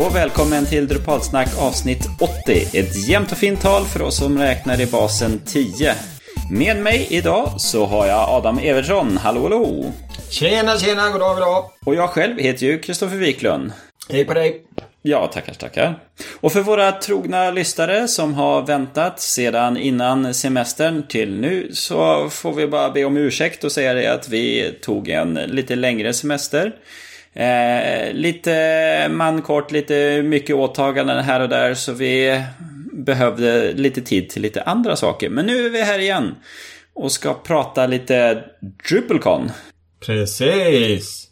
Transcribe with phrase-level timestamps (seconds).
[0.00, 2.78] och välkommen till Drupalsnack avsnitt 80.
[2.78, 5.94] Ett jämnt och fint tal för oss som räknar i basen 10.
[6.50, 9.16] Med mig idag så har jag Adam Evertsson.
[9.16, 9.92] Hallå, hallå!
[10.30, 11.70] Tjena, tjena, goddag, goddag!
[11.84, 13.72] Och jag själv heter ju Kristoffer Wiklund.
[14.08, 14.62] Hej på dig!
[15.02, 15.98] Ja, tackar, tackar.
[16.40, 22.52] Och för våra trogna lyssnare som har väntat sedan innan semestern till nu så får
[22.52, 26.72] vi bara be om ursäkt och säga det att vi tog en lite längre semester.
[27.34, 32.42] Eh, lite mankort, lite mycket åtaganden här och där så vi
[32.92, 35.30] behövde lite tid till lite andra saker.
[35.30, 36.34] Men nu är vi här igen
[36.94, 38.44] och ska prata lite
[38.88, 39.50] DrupalCon.
[40.06, 41.28] Precis!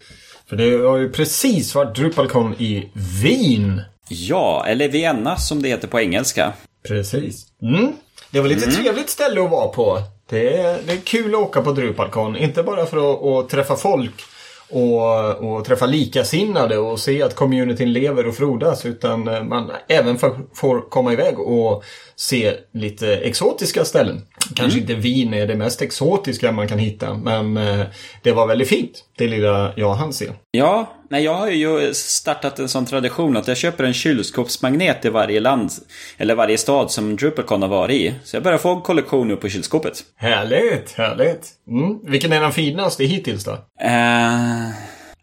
[0.48, 2.88] För det har ju precis varit DrupalCon i
[3.22, 3.82] Wien.
[4.08, 6.52] Ja, eller Vienna som det heter på engelska.
[6.88, 7.46] Precis.
[7.62, 7.92] Mm.
[8.30, 8.76] Det var lite mm.
[8.76, 10.02] trevligt ställe att vara på.
[10.30, 12.36] Det är, det är kul att åka på DrupalCon.
[12.36, 14.24] Inte bara för att, att träffa folk
[14.70, 20.18] och, och träffa likasinnade och se att communityn lever och frodas utan eh, man även
[20.54, 21.84] får komma iväg och
[22.16, 24.22] se lite exotiska ställen.
[24.54, 24.90] Kanske mm.
[24.90, 27.86] inte Wien är det mest exotiska man kan hitta men eh,
[28.22, 29.04] det var väldigt fint.
[29.16, 30.28] Det lilla jag hann se.
[30.50, 35.08] Ja, nej jag har ju startat en sån tradition att jag köper en kylskåpsmagnet i
[35.08, 35.70] varje land
[36.16, 38.14] eller varje stad som DrupalCon har varit i.
[38.24, 40.04] Så jag börjar få en kollektion nu på kylskåpet.
[40.16, 41.48] Härligt, härligt.
[41.68, 41.98] Mm.
[42.04, 43.52] Vilken är den finaste hittills då?
[43.52, 44.70] Uh...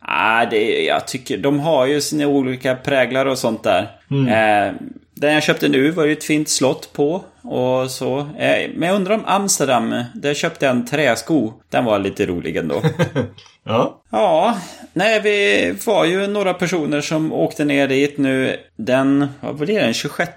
[0.07, 3.91] Ah, det, jag tycker de har ju sina olika präglar och sånt där.
[4.11, 4.27] Mm.
[4.27, 4.73] Eh,
[5.15, 8.19] den jag köpte nu var ju ett fint slott på och så.
[8.19, 11.53] Eh, men jag undrar om Amsterdam, där köpte jag en träsko.
[11.69, 12.83] Den var lite rolig ändå.
[13.63, 14.01] ja.
[14.11, 14.57] Ja,
[14.93, 19.79] nej vi var ju några personer som åkte ner dit nu den, vad var det,
[19.79, 20.31] den 26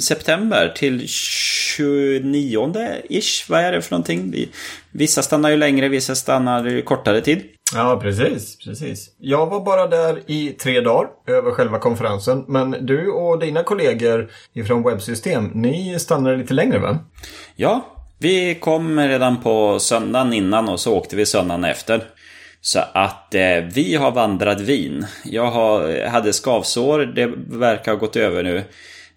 [0.00, 3.44] september till 29-ish.
[3.48, 4.48] Vad är det för någonting?
[4.90, 7.42] Vissa stannar ju längre, vissa stannar kortare tid.
[7.74, 9.10] Ja, precis, precis.
[9.18, 12.44] Jag var bara där i tre dagar över själva konferensen.
[12.48, 16.98] Men du och dina kollegor ifrån Webbsystem, ni stannade lite längre va?
[17.56, 17.86] Ja,
[18.18, 22.04] vi kom redan på söndagen innan och så åkte vi söndagen efter.
[22.60, 25.06] Så att eh, vi har vandrat vin.
[25.24, 28.64] Jag har, hade skavsår, det verkar ha gått över nu.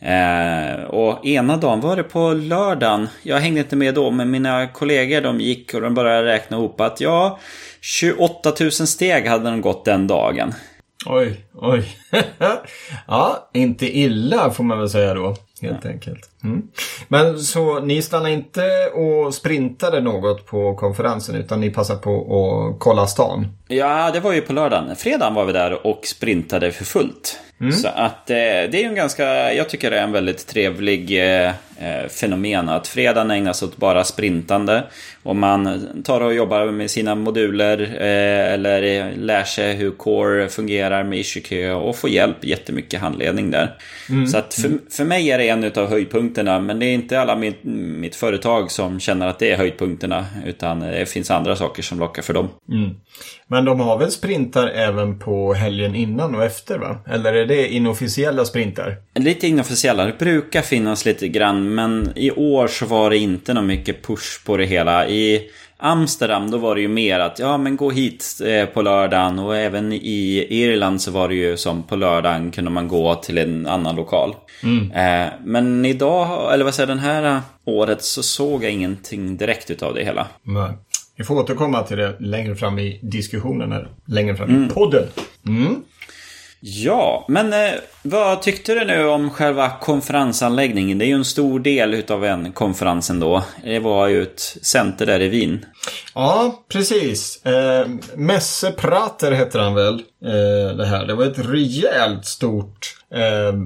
[0.01, 3.07] Eh, och ena dagen var det på lördagen.
[3.23, 6.81] Jag hängde inte med då, men mina kollegor de gick och de började räkna ihop
[6.81, 7.39] att ja,
[7.81, 10.53] 28 000 steg hade de gått den dagen.
[11.05, 11.97] Oj, oj.
[13.07, 15.35] ja, inte illa får man väl säga då.
[15.61, 15.89] Helt ja.
[15.89, 16.29] enkelt.
[16.43, 16.67] Mm.
[17.07, 22.79] Men så ni stannade inte och sprintade något på konferensen utan ni passade på att
[22.79, 23.47] kolla stan?
[23.67, 24.95] Ja, det var ju på lördagen.
[24.95, 27.39] Fredagen var vi där och sprintade för fullt.
[27.61, 27.71] Mm.
[27.71, 31.19] Så att eh, det är ju en ganska, jag tycker det är en väldigt trevlig
[31.19, 31.47] eh,
[31.79, 34.83] eh, fenomen att fredagen ägnas åt bara sprintande.
[35.23, 41.03] Och man tar och jobbar med sina moduler eh, eller lär sig hur Core fungerar
[41.03, 43.75] med IssueKö och får hjälp, jättemycket handledning där.
[44.09, 44.27] Mm.
[44.27, 47.35] Så att för, för mig är det en av höjdpunkterna men det är inte alla
[47.35, 51.99] mitt, mitt företag som känner att det är höjdpunkterna utan det finns andra saker som
[51.99, 52.49] lockar för dem.
[52.71, 52.95] Mm.
[53.51, 56.97] Men de har väl sprintar även på helgen innan och efter va?
[57.07, 58.97] Eller är det inofficiella sprintar?
[59.15, 60.05] Lite inofficiella.
[60.05, 64.45] Det brukar finnas lite grann men i år så var det inte någon mycket push
[64.45, 65.07] på det hela.
[65.07, 65.41] I
[65.77, 69.57] Amsterdam då var det ju mer att ja men gå hit eh, på lördagen och
[69.57, 73.67] även i Irland så var det ju som på lördagen kunde man gå till en
[73.67, 74.35] annan lokal.
[74.63, 74.91] Mm.
[74.91, 79.93] Eh, men idag, eller vad säger den här året så såg jag ingenting direkt utav
[79.93, 80.27] det hela.
[80.43, 80.71] Nej.
[81.19, 84.65] Vi får återkomma till det längre fram i diskussionen, eller längre fram mm.
[84.65, 85.03] i podden.
[85.47, 85.83] Mm.
[86.61, 90.97] Ja, men eh, vad tyckte du nu om själva konferensanläggningen?
[90.97, 93.43] Det är ju en stor del utav en konferens ändå.
[93.63, 95.65] Det var ju ett center där i Wien.
[96.15, 97.45] Ja, precis.
[97.45, 99.93] Eh, Messe Prater heter han väl,
[100.25, 101.05] eh, det här.
[101.05, 103.59] Det var ett rejält stort eh,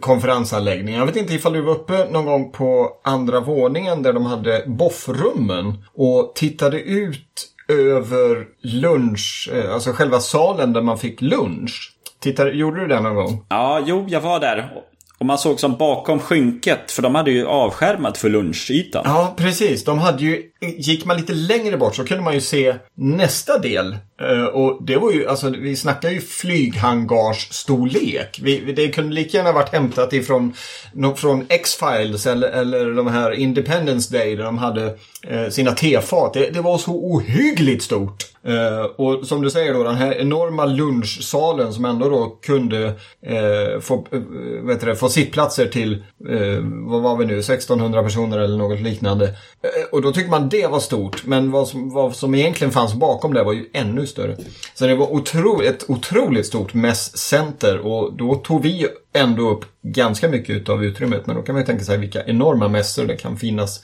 [0.00, 0.94] konferensanläggning.
[0.94, 4.64] Jag vet inte ifall du var uppe någon gång på andra våningen där de hade
[4.66, 11.93] boffrummen och tittade ut över lunch, eh, alltså själva salen där man fick lunch.
[12.24, 13.44] Tittar, gjorde du det någon gång?
[13.48, 14.70] Ja, jo, jag var där.
[15.24, 19.02] Och man såg som bakom skynket, för de hade ju avskärmat för lunchytan.
[19.04, 19.84] Ja, precis.
[19.84, 23.96] De hade ju, gick man lite längre bort så kunde man ju se nästa del.
[24.20, 28.40] Eh, och det var ju, alltså vi snackar ju flyghangarsstorlek.
[28.42, 30.54] Vi, det kunde lika gärna varit hämtat ifrån
[31.16, 34.94] från X-Files eller, eller de här Independence Day där de hade
[35.28, 36.34] eh, sina tefat.
[36.34, 38.34] Det, det var så ohyggligt stort.
[38.48, 43.80] Uh, och som du säger då, den här enorma lunchsalen som ändå då kunde uh,
[43.80, 45.92] få, uh, vet du, få sittplatser till,
[46.28, 49.24] eh, vad var vi nu, 1600 personer eller något liknande.
[49.26, 52.94] Eh, och då tyckte man det var stort, men vad som, vad som egentligen fanns
[52.94, 54.36] bakom det var ju ännu större.
[54.74, 60.28] Så det var otro, ett otroligt stort mässcenter och då tog vi ändå upp ganska
[60.28, 61.26] mycket av utrymmet.
[61.26, 63.80] Men då kan man ju tänka sig vilka enorma mässor det kan finnas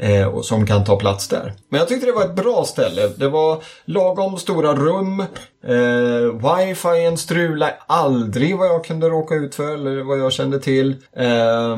[0.00, 1.52] eh, som kan ta plats där.
[1.68, 3.08] Men jag tyckte det var ett bra ställe.
[3.16, 5.20] Det var lagom stora rum.
[5.66, 10.96] Eh, Wifi strulade aldrig vad jag kunde råka ut för eller vad jag kände till.
[11.16, 11.76] Eh,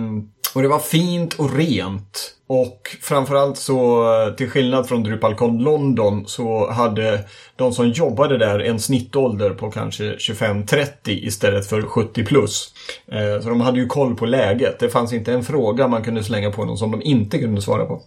[0.54, 2.34] och det var fint och rent.
[2.46, 4.06] Och framförallt så,
[4.37, 7.20] till skillnad från Drupalcon London, så hade
[7.56, 12.75] de som jobbade där en snittålder på kanske 25-30 istället för 70 plus.
[13.12, 14.78] Eh, så de hade ju koll på läget.
[14.78, 17.87] Det fanns inte en fråga man kunde slänga på dem som de inte kunde svara
[17.87, 18.02] på.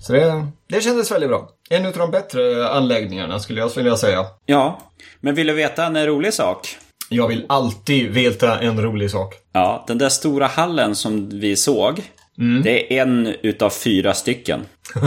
[0.00, 1.48] Så det, det kändes väldigt bra.
[1.70, 4.26] En av de bättre anläggningarna skulle jag vilja säga.
[4.46, 4.80] Ja,
[5.20, 6.76] men vill du veta en rolig sak?
[7.12, 9.34] Jag vill alltid veta en rolig sak.
[9.52, 12.02] Ja, den där stora hallen som vi såg.
[12.38, 12.62] Mm.
[12.62, 14.60] Det är en utav fyra stycken.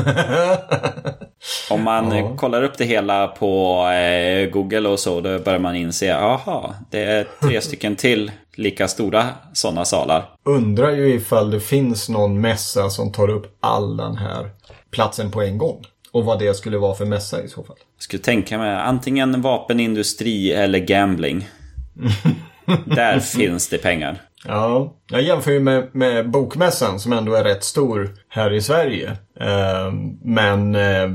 [1.69, 2.35] Om man ja.
[2.38, 7.03] kollar upp det hela på eh, Google och så, då börjar man inse, aha, det
[7.03, 10.25] är tre stycken till lika stora sådana salar.
[10.44, 14.50] Undrar ju ifall det finns någon mässa som tar upp all den här
[14.91, 15.85] platsen på en gång.
[16.11, 17.77] Och vad det skulle vara för mässa i så fall.
[17.97, 21.47] Jag skulle tänka mig antingen vapenindustri eller gambling.
[22.85, 24.21] Där finns det pengar.
[24.45, 29.11] Ja, jag jämför ju med, med Bokmässan som ändå är rätt stor här i Sverige.
[29.39, 29.93] Eh,
[30.23, 31.09] men eh,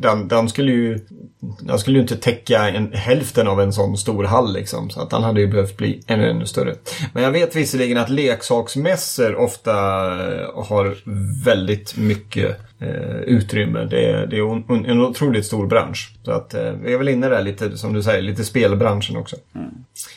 [0.00, 1.06] den, den, skulle ju
[1.40, 4.90] den skulle ju inte täcka en, hälften av en sån stor hall liksom.
[4.90, 6.74] Så att den hade ju behövt bli ännu, ännu större.
[7.14, 10.96] Men jag vet visserligen att leksaksmässor ofta eh, har
[11.44, 13.84] väldigt mycket eh, utrymme.
[13.84, 16.12] Det är, det är en, en otroligt stor bransch.
[16.24, 19.36] Så att eh, vi är väl inne där lite, som du säger, lite spelbranschen också.
[19.54, 19.68] Mm.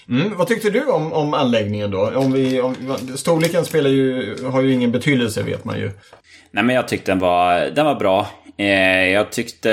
[0.10, 2.12] Mm, vad tyckte du om, om anläggningen då?
[2.16, 2.76] Om vi, om,
[3.16, 5.92] storleken spelar ju, har ju ingen betydelse vet man ju.
[6.52, 8.28] Nej men jag tyckte den var, den var bra.
[8.58, 9.72] Eh, jag tyckte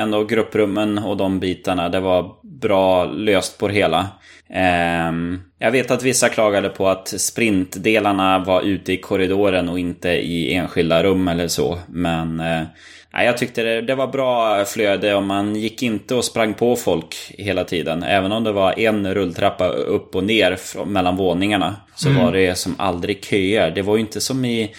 [0.00, 4.08] ändå grupprummen och de bitarna, det var bra löst på det hela.
[4.52, 10.08] Ehm, jag vet att vissa klagade på att sprintdelarna var ute i korridoren och inte
[10.08, 11.78] i enskilda rum eller så.
[11.88, 12.62] Men eh,
[13.24, 17.16] jag tyckte det, det var bra flöde och man gick inte och sprang på folk
[17.38, 18.02] hela tiden.
[18.02, 21.76] Även om det var en rulltrappa upp och ner mellan våningarna.
[21.94, 22.24] Så mm.
[22.24, 23.70] var det som aldrig köer.
[23.70, 24.74] Det var ju inte som i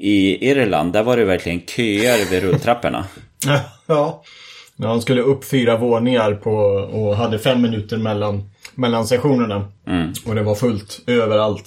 [0.00, 3.04] i Irland, där var det verkligen köer vid rulltrapporna.
[3.86, 4.22] ja.
[4.82, 6.50] Ja, han skulle upp fyra våningar på,
[6.92, 9.68] och hade fem minuter mellan, mellan sessionerna.
[9.86, 10.12] Mm.
[10.26, 11.64] Och det var fullt överallt.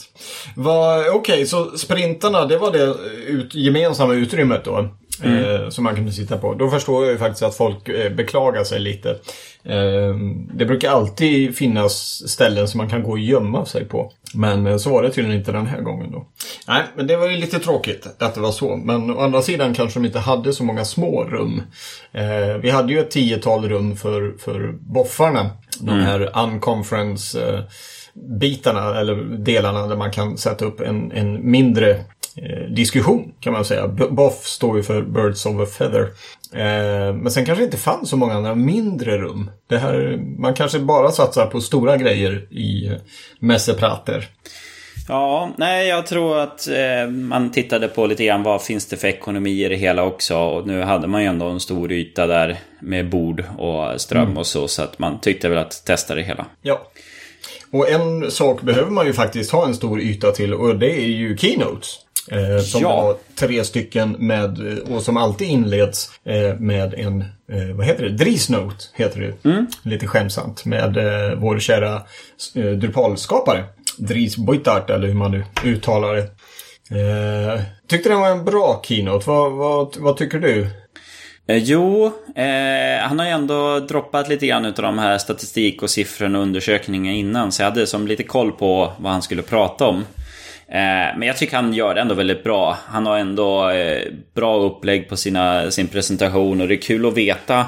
[0.58, 2.96] Okej, okay, så sprintarna, det var det
[3.28, 4.90] ut, gemensamma utrymmet då?
[5.22, 5.64] Mm.
[5.64, 6.54] Eh, som man kunde sitta på.
[6.54, 9.10] Då förstår jag ju faktiskt att folk eh, beklagar sig lite.
[9.64, 10.16] Eh,
[10.54, 14.12] det brukar alltid finnas ställen som man kan gå och gömma sig på.
[14.34, 16.28] Men så var det tydligen inte den här gången då.
[16.68, 18.76] Nej, men det var ju lite tråkigt att det var så.
[18.76, 21.62] Men å andra sidan kanske de inte hade så många små rum.
[22.62, 25.40] Vi hade ju ett tiotal rum för, för boffarna.
[25.40, 25.98] Mm.
[25.98, 27.64] De här unconference
[28.40, 32.04] bitarna eller delarna där man kan sätta upp en, en mindre
[32.70, 33.88] diskussion kan man säga.
[33.88, 36.02] BOFF står ju för Birds of a Feather.
[36.54, 39.52] Eh, men sen kanske inte fanns så många andra mindre rum.
[39.68, 42.92] Det här, man kanske bara satsar på stora grejer i
[43.40, 44.30] mässeprater.
[45.08, 49.08] Ja, nej jag tror att eh, man tittade på lite grann vad finns det för
[49.08, 50.38] ekonomi i det hela också.
[50.38, 54.38] Och nu hade man ju ändå en stor yta där med bord och ström mm.
[54.38, 54.68] och så.
[54.68, 56.46] Så att man tyckte väl att testa det hela.
[56.62, 56.92] Ja.
[57.72, 61.08] Och en sak behöver man ju faktiskt ha en stor yta till och det är
[61.08, 62.00] ju Keynotes.
[62.32, 63.02] Eh, som ja.
[63.02, 68.10] var tre stycken med, och som alltid inleds eh, med en, eh, vad heter det,
[68.10, 69.50] Drisnote heter det.
[69.50, 69.68] Mm.
[69.84, 71.96] Lite skämsamt med eh, vår kära
[72.56, 73.64] eh, Drupal-skapare.
[73.98, 76.30] Dries Boitart eller hur man nu uttalar det.
[77.00, 79.30] Eh, tyckte den var en bra keynote.
[79.30, 80.68] Vad, vad, vad tycker du?
[81.48, 85.90] Eh, jo, eh, han har ju ändå droppat lite grann av de här statistik och
[85.90, 87.52] siffrorna och undersökningarna innan.
[87.52, 90.06] Så jag hade som lite koll på vad han skulle prata om.
[90.74, 92.78] Eh, men jag tycker han gör det ändå väldigt bra.
[92.86, 94.02] Han har ändå eh,
[94.34, 97.66] bra upplägg på sina, sin presentation och det är kul att veta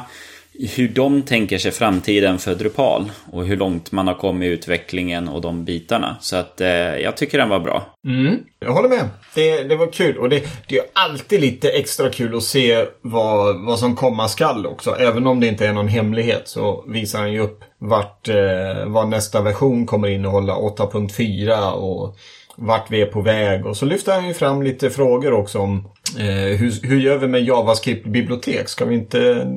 [0.59, 5.29] hur de tänker sig framtiden för Drupal och hur långt man har kommit i utvecklingen
[5.29, 6.17] och de bitarna.
[6.21, 7.85] Så att eh, jag tycker den var bra.
[8.07, 9.09] Mm, jag håller med.
[9.35, 13.65] Det, det var kul och det, det är alltid lite extra kul att se vad,
[13.65, 14.95] vad som komma skall också.
[14.99, 19.09] Även om det inte är någon hemlighet så visar han ju upp vart, eh, vad
[19.09, 22.17] nästa version kommer innehålla 8.4 och
[22.55, 23.65] vart vi är på väg.
[23.65, 27.27] Och så lyfter han ju fram lite frågor också om eh, hur, hur gör vi
[27.27, 28.69] med JavaScript-bibliotek?
[28.69, 29.47] Ska vi, inte,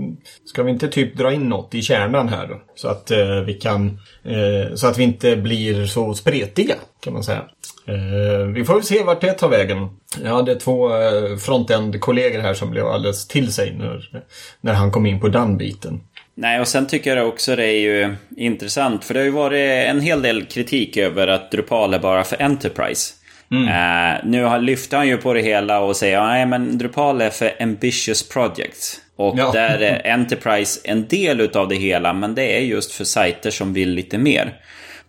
[0.45, 2.61] ska vi inte typ dra in något i kärnan här då?
[2.75, 7.25] Så att eh, vi kan, eh, så att vi inte blir så spretiga kan man
[7.25, 7.45] säga.
[7.89, 9.89] Eh, vi får väl se vart det tar vägen.
[10.23, 14.23] Jag hade två eh, frontend-kollegor här som blev alldeles till sig när,
[14.61, 16.01] när han kom in på den biten.
[16.41, 19.05] Nej, och sen tycker jag också det är ju intressant.
[19.05, 22.43] För det har ju varit en hel del kritik över att Drupal är bara för
[22.43, 23.15] Enterprise.
[23.51, 23.65] Mm.
[23.65, 27.51] Uh, nu lyfter han ju på det hela och säger att men Drupal är för
[27.61, 29.01] ambitious projects.
[29.17, 29.51] Och ja.
[29.53, 33.73] där är Enterprise en del utav det hela, men det är just för sajter som
[33.73, 34.55] vill lite mer.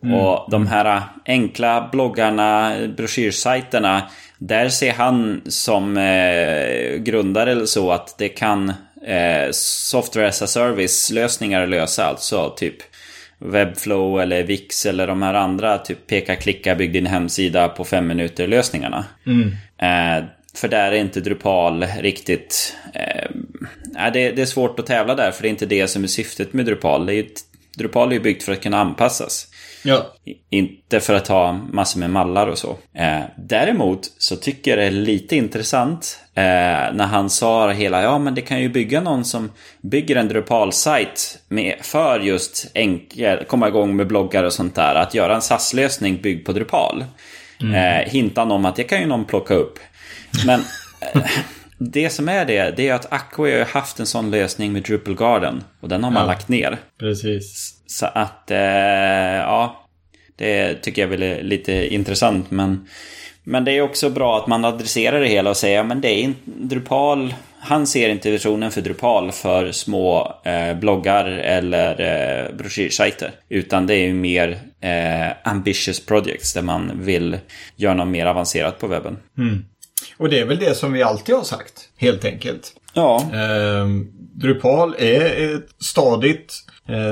[0.03, 0.15] Mm.
[0.15, 4.01] Och de här enkla bloggarna, broschyrsajterna,
[4.37, 8.73] där ser han som eh, grundare eller så att det kan
[9.09, 12.05] eh, software as a service lösningar lösa.
[12.05, 12.75] Alltså typ
[13.37, 18.07] Webflow eller Wix eller de här andra typ peka klicka bygg din hemsida på fem
[18.07, 19.05] minuter lösningarna.
[19.25, 19.47] Mm.
[19.77, 22.75] Eh, för där är inte Drupal riktigt...
[22.93, 23.31] Eh,
[24.13, 26.53] det, det, är svårt att tävla där för det är inte det som är syftet
[26.53, 27.05] med Drupal.
[27.05, 27.27] Det är ju,
[27.77, 29.47] Drupal är ju byggt för att kunna anpassas.
[29.83, 30.13] Ja.
[30.49, 32.77] Inte för att ha massor med mallar och så.
[32.93, 36.43] Eh, däremot så tycker jag det är lite intressant eh,
[36.93, 41.39] när han sa hela, ja men det kan ju bygga någon som bygger en Drupal-sajt
[41.81, 44.95] för just enkel, komma igång med bloggar och sånt där.
[44.95, 47.05] Att göra en SAS-lösning byggd på Drupal.
[47.61, 47.75] Mm.
[47.75, 49.79] Eh, hintan om att det kan ju någon plocka upp.
[50.45, 50.61] Men
[51.77, 55.15] det som är det, det är att Acco har haft en sån lösning med Drupal
[55.15, 55.63] Garden.
[55.79, 56.77] Och den har man ja, lagt ner.
[56.99, 57.78] Precis.
[57.89, 59.85] Så att, eh, ja.
[60.35, 62.51] Det tycker jag väl är lite intressant.
[62.51, 62.87] Men,
[63.43, 66.21] men det är också bra att man adresserar det hela och säger men det är
[66.21, 67.33] inte Drupal.
[67.59, 73.31] Han ser inte visionen för Drupal för små eh, bloggar eller eh, broschyrsajter.
[73.49, 77.37] Utan det är ju mer eh, ambitious projects där man vill
[77.75, 79.17] göra något mer avancerat på webben.
[79.37, 79.65] Mm.
[80.17, 82.73] Och det är väl det som vi alltid har sagt, helt enkelt.
[82.93, 83.21] Ja.
[83.33, 83.87] Eh,
[84.33, 86.65] Drupal är ett stadigt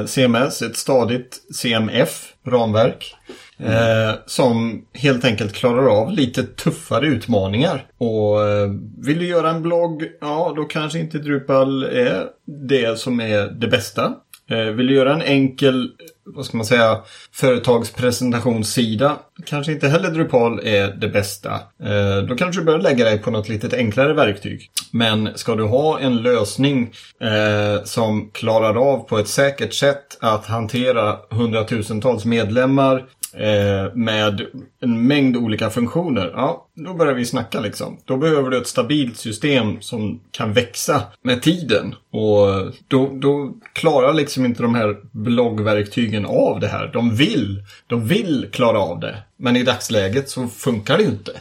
[0.06, 3.16] CMS, ett stadigt CMF, ramverk.
[3.60, 7.86] Eh, som helt enkelt klarar av lite tuffare utmaningar.
[7.98, 13.20] Och eh, vill du göra en blogg, ja då kanske inte Drupal är det som
[13.20, 14.14] är det bästa.
[14.50, 15.92] Eh, vill du göra en enkel,
[16.36, 17.00] vad ska man säga,
[17.32, 21.54] företagspresentationssida, kanske inte heller Drupal är det bästa.
[21.84, 24.72] Eh, då kanske du bör lägga dig på något lite enklare verktyg.
[24.92, 26.92] Men ska du ha en lösning
[27.22, 34.42] eh, som klarar av på ett säkert sätt att hantera hundratusentals medlemmar Eh, med
[34.80, 36.32] en mängd olika funktioner.
[36.36, 37.98] Ja, då börjar vi snacka liksom.
[38.06, 41.96] Då behöver du ett stabilt system som kan växa med tiden.
[42.12, 46.90] Och då, då klarar liksom inte de här bloggverktygen av det här.
[46.94, 49.18] De vill, de vill klara av det.
[49.38, 51.32] Men i dagsläget så funkar det ju inte.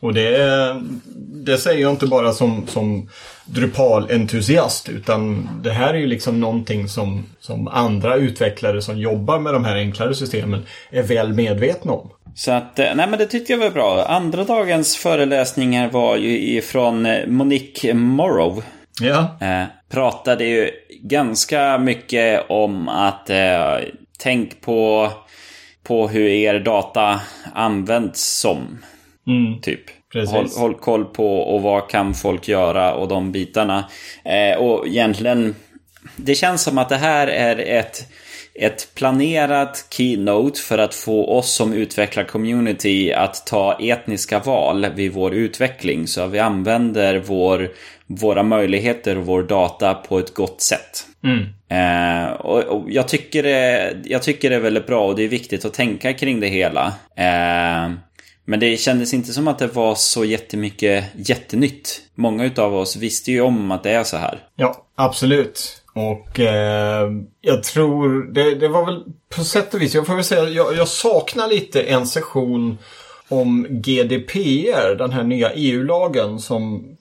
[0.00, 0.82] Och det,
[1.44, 3.08] det säger jag inte bara som, som
[3.44, 9.54] Drupal-entusiast utan det här är ju liksom någonting som, som andra utvecklare som jobbar med
[9.54, 12.10] de här enklare systemen är väl medvetna om.
[12.34, 14.04] Så att, eh, nej men det tyckte jag var bra.
[14.04, 18.62] Andra dagens föreläsningar var ju ifrån eh, Monique Morrow.
[19.00, 19.38] Ja.
[19.40, 20.70] Eh, pratade ju
[21.02, 23.78] ganska mycket om att eh,
[24.18, 25.10] tänk på,
[25.82, 27.20] på hur er data
[27.54, 28.78] används som.
[29.26, 29.60] Mm.
[29.60, 29.80] Typ.
[30.28, 33.84] Håll, håll, koll på och vad kan folk göra och de bitarna.
[34.24, 35.54] Eh, och egentligen,
[36.16, 38.12] det känns som att det här är ett,
[38.54, 45.12] ett planerat keynote för att få oss som utvecklar community att ta etniska val vid
[45.12, 46.06] vår utveckling.
[46.06, 47.70] Så att vi använder vår,
[48.06, 51.06] våra möjligheter och vår data på ett gott sätt.
[51.24, 51.46] Mm.
[51.68, 55.28] Eh, och, och, jag, tycker det, jag tycker det är väldigt bra och det är
[55.28, 56.86] viktigt att tänka kring det hela.
[57.16, 57.90] Eh,
[58.48, 62.00] men det kändes inte som att det var så jättemycket jättenytt.
[62.14, 64.42] Många utav oss visste ju om att det är så här.
[64.56, 65.82] Ja, absolut.
[65.92, 67.10] Och eh,
[67.40, 70.76] jag tror, det, det, var väl på sätt och vis, jag får väl säga, jag,
[70.76, 72.78] jag saknar lite en session
[73.28, 76.96] om GDPR, den här nya EU-lagen som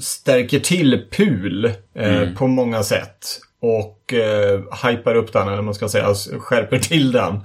[0.00, 2.34] stärker till PUL eh, mm.
[2.34, 3.40] på många sätt.
[3.62, 7.40] Och eh, hypar upp den, eller man ska säga, alltså skärper till den.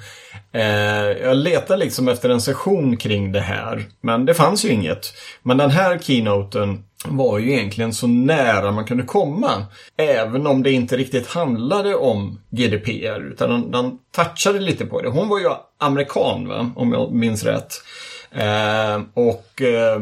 [0.52, 3.86] Eh, jag letade liksom efter en session kring det här.
[4.02, 5.14] Men det fanns ju inget.
[5.44, 9.66] Men den här keynoten var ju egentligen så nära man kunde komma.
[9.98, 13.32] Även om det inte riktigt handlade om GDPR.
[13.32, 15.10] Utan den, den touchade lite på det.
[15.10, 16.72] Hon var ju amerikan va?
[16.76, 17.74] Om jag minns rätt.
[18.32, 20.00] Eh, och eh,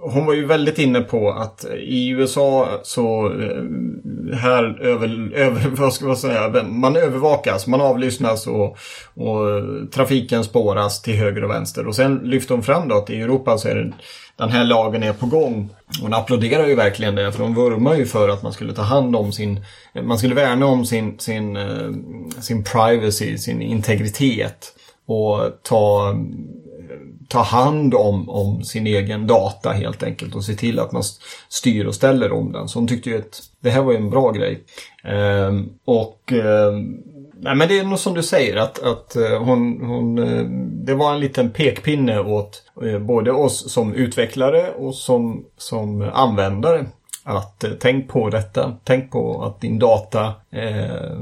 [0.00, 5.92] hon var ju väldigt inne på att i USA så eh, här över, över, vad
[5.92, 8.78] ska man säga, man övervakas, man avlyssnas och,
[9.14, 9.62] och
[9.94, 11.86] trafiken spåras till höger och vänster.
[11.86, 13.92] Och sen lyfte hon fram då att i Europa så är det,
[14.36, 15.70] den här lagen är på gång.
[16.02, 19.16] Hon applåderar ju verkligen det för hon vurmar ju för att man skulle ta hand
[19.16, 19.64] om sin,
[20.02, 21.90] man skulle värna om sin, sin, eh,
[22.40, 24.74] sin privacy, sin integritet
[25.06, 26.14] och ta
[27.28, 31.02] ta hand om, om sin egen data helt enkelt och se till att man
[31.48, 32.68] styr och ställer om den.
[32.68, 34.64] Så hon tyckte ju att det här var en bra grej.
[35.04, 35.52] Eh,
[35.84, 36.72] och eh,
[37.44, 40.44] Nej men det är nog som du säger att, att eh, hon, hon, eh,
[40.84, 46.86] det var en liten pekpinne åt eh, både oss som utvecklare och som, som användare.
[47.24, 48.76] Att eh, tänk på detta.
[48.84, 51.18] Tänk på att din data eh,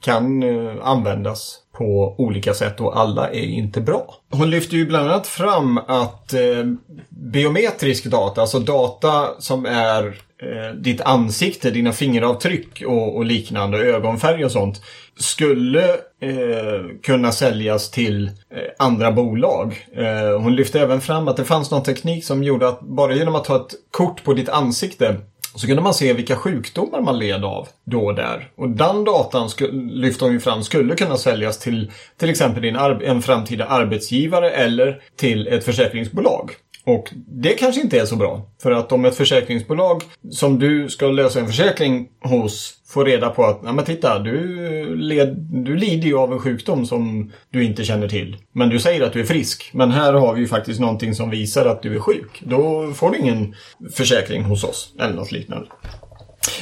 [0.00, 4.14] kan eh, användas på olika sätt och alla är inte bra.
[4.30, 6.64] Hon lyfter ju bland annat fram att eh,
[7.08, 10.06] biometrisk data, alltså data som är
[10.42, 14.82] eh, ditt ansikte, dina fingeravtryck och, och liknande, ögonfärg och sånt,
[15.18, 15.90] skulle
[16.20, 18.32] eh, kunna säljas till eh,
[18.78, 19.86] andra bolag.
[19.96, 23.34] Eh, hon lyfte även fram att det fanns någon teknik som gjorde att bara genom
[23.34, 25.16] att ta ett kort på ditt ansikte
[25.54, 28.50] så kunde man se vilka sjukdomar man led av då och där.
[28.56, 29.48] Och den datan
[29.90, 35.02] lyfte hon ju fram skulle kunna säljas till till exempel din en framtida arbetsgivare eller
[35.16, 36.50] till ett försäkringsbolag.
[36.84, 38.46] Och det kanske inte är så bra.
[38.62, 43.44] För att om ett försäkringsbolag som du ska lösa en försäkring hos får reda på
[43.44, 47.84] att, ja men titta, du, led, du lider ju av en sjukdom som du inte
[47.84, 48.36] känner till.
[48.52, 49.70] Men du säger att du är frisk.
[49.72, 52.42] Men här har vi ju faktiskt någonting som visar att du är sjuk.
[52.46, 53.54] Då får du ingen
[53.92, 54.94] försäkring hos oss.
[55.00, 55.66] Eller något liknande.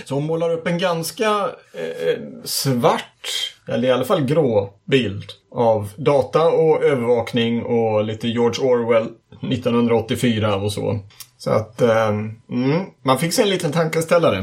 [0.05, 3.29] Så hon målar upp en ganska eh, eh svart,
[3.69, 9.09] eller i alla fall grå bild av data och övervakning och lite George Orwell
[9.53, 10.99] 1984 och så.
[11.39, 14.39] Så att eh, mm, man fick sig en liten tankeställare.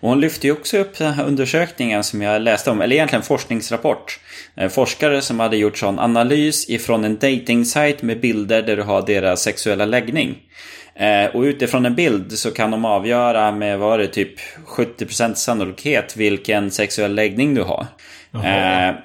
[0.00, 3.22] Och hon lyfte ju också upp den här undersökningen som jag läste om, eller egentligen
[3.22, 4.20] forskningsrapport.
[4.56, 7.64] Eh, forskare som hade gjort sån analys ifrån en dating
[8.00, 10.38] med bilder där du har deras sexuella läggning.
[10.94, 14.34] Eh, och utifrån en bild så kan de avgöra med vad det typ
[14.66, 17.86] 70% sannolikhet vilken sexuell läggning du har.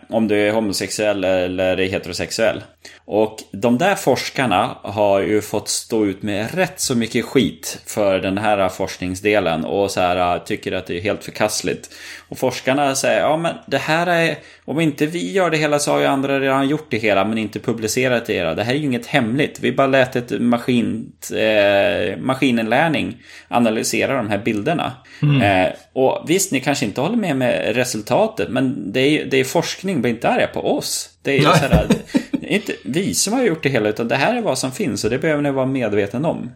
[0.10, 2.64] Om du är homosexuell eller heterosexuell.
[3.06, 8.20] Och de där forskarna har ju fått stå ut med rätt så mycket skit för
[8.20, 11.90] den här forskningsdelen och så här tycker att det är helt förkastligt.
[12.30, 15.92] Och forskarna säger, ja men det här är, om inte vi gör det hela så
[15.92, 18.56] har ju andra redan gjort det hela men inte publicerat det hela.
[18.56, 19.60] Det här är ju inget hemligt.
[19.60, 24.92] Vi bara lät ett maskin, eh, maskininlärning analysera de här bilderna.
[25.22, 25.42] Mm.
[25.42, 29.44] Eh, och visst, ni kanske inte håller med med resultatet men det är, det är
[29.44, 31.10] forskning, bli inte arga på oss.
[31.22, 31.88] Det är ju så här,
[32.42, 35.10] inte vi som har gjort det hela utan det här är vad som finns och
[35.10, 36.50] det behöver ni vara medveten om.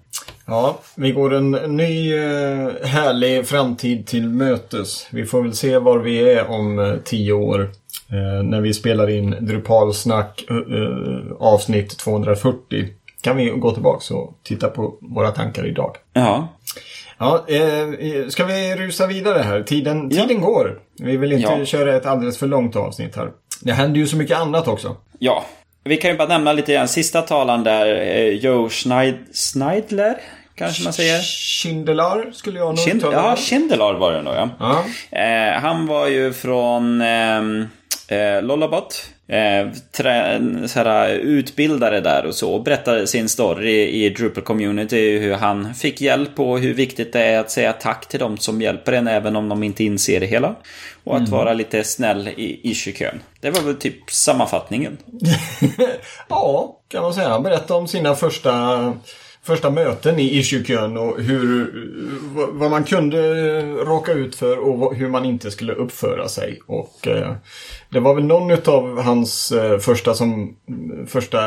[0.46, 5.08] Ja, vi går en ny eh, härlig framtid till mötes.
[5.12, 7.62] Vi får väl se var vi är om eh, tio år.
[8.10, 10.46] Eh, när vi spelar in Drupalsnack
[11.40, 12.88] avsnitt 240.
[13.22, 15.96] Kan vi gå tillbaka och titta på våra tankar idag.
[16.14, 16.48] Ja.
[17.20, 17.46] Ja,
[18.30, 19.64] ska vi rusa vidare här?
[19.64, 20.48] Tiden, tiden ja.
[20.48, 20.80] går.
[21.00, 21.66] Vi vill inte ja.
[21.66, 23.32] köra ett alldeles för långt avsnitt här.
[23.62, 24.96] Det händer ju så mycket annat också.
[25.20, 25.46] Ja,
[25.84, 26.88] vi kan ju bara nämna lite grann.
[26.88, 27.86] Sista talan där,
[28.32, 30.16] Joe Schneid Schneidler
[30.56, 31.22] kanske man säger.
[31.22, 34.50] Schindler skulle jag nog Schind Ja, Schindler var det nog ja.
[34.60, 34.86] ja.
[35.20, 37.68] Eh, han var ju från ehm,
[38.08, 39.10] eh, Lollabot.
[39.30, 42.54] Eh, trä, såhär, utbildare där och så.
[42.54, 45.20] Och berättade sin story i, i Drupal Community.
[45.20, 48.62] Hur han fick hjälp och hur viktigt det är att säga tack till dem som
[48.62, 50.56] hjälper en även om de inte inser det hela.
[51.04, 51.32] Och att mm.
[51.32, 53.20] vara lite snäll i issue-kön.
[53.40, 54.98] Det var väl typ sammanfattningen.
[56.30, 57.30] ja, kan man säga.
[57.30, 58.94] Han berättade om sina första
[59.44, 61.74] första möten i issue-kön och hur,
[62.52, 66.60] vad man kunde råka ut för och hur man inte skulle uppföra sig.
[66.68, 67.32] Och eh,
[67.90, 70.56] det var väl någon av hans eh, första, som,
[71.08, 71.40] första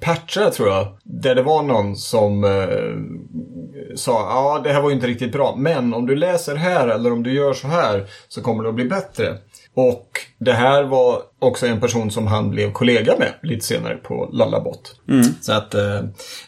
[0.00, 0.86] patcher tror jag.
[1.02, 5.54] Där det var någon som eh, sa ja det här var ju inte riktigt bra.
[5.58, 8.74] Men om du läser här eller om du gör så här så kommer det att
[8.74, 9.36] bli bättre.
[9.74, 10.08] Och
[10.40, 15.00] det här var också en person som han blev kollega med lite senare på Lallabot.
[15.08, 15.26] Mm.
[15.40, 16.00] Så att, eh,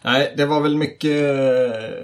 [0.03, 1.37] nej, det var väl mycket,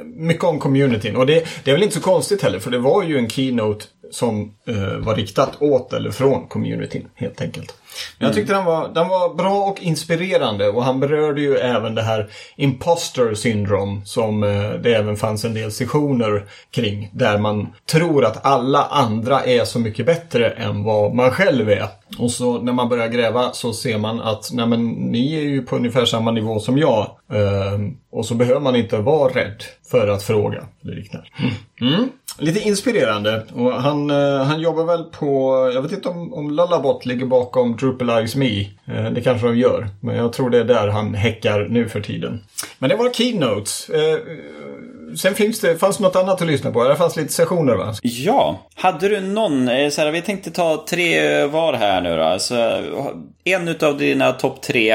[0.05, 1.16] mycket om communityn.
[1.16, 3.85] Och det, det är väl inte så konstigt heller, för det var ju en keynote
[4.11, 7.75] som eh, var riktat åt eller från communityn helt enkelt.
[8.18, 11.94] Men jag tyckte den var, den var bra och inspirerande och han berörde ju även
[11.94, 17.11] det här imposter syndrome som eh, det även fanns en del sessioner kring.
[17.12, 21.76] Där man tror att alla andra är så mycket bättre än vad man själv är.
[22.19, 25.62] Och så när man börjar gräva så ser man att nej men, ni är ju
[25.62, 27.11] på ungefär samma nivå som jag.
[27.33, 30.65] Eh, och så behöver man inte vara rädd för att fråga.
[30.83, 31.29] Eller liknande.
[31.81, 32.09] Mm.
[32.39, 33.43] Lite inspirerande.
[33.55, 37.77] Och han, eh, han jobbar väl på, jag vet inte om, om Lullabot ligger bakom
[37.77, 38.61] Drupalize Me.
[38.61, 39.89] Eh, det kanske de gör.
[40.01, 42.41] Men jag tror det är där han häckar nu för tiden.
[42.79, 43.89] Men det var keynotes.
[43.89, 44.19] Eh,
[45.16, 46.85] sen finns det, fanns något annat att lyssna på.
[46.85, 47.95] Det fanns lite sessioner va?
[48.03, 48.59] Ja.
[48.75, 52.23] Hade du någon, så här, vi tänkte ta tre var här nu då.
[52.23, 52.83] Alltså,
[53.45, 54.92] en utav dina topp tre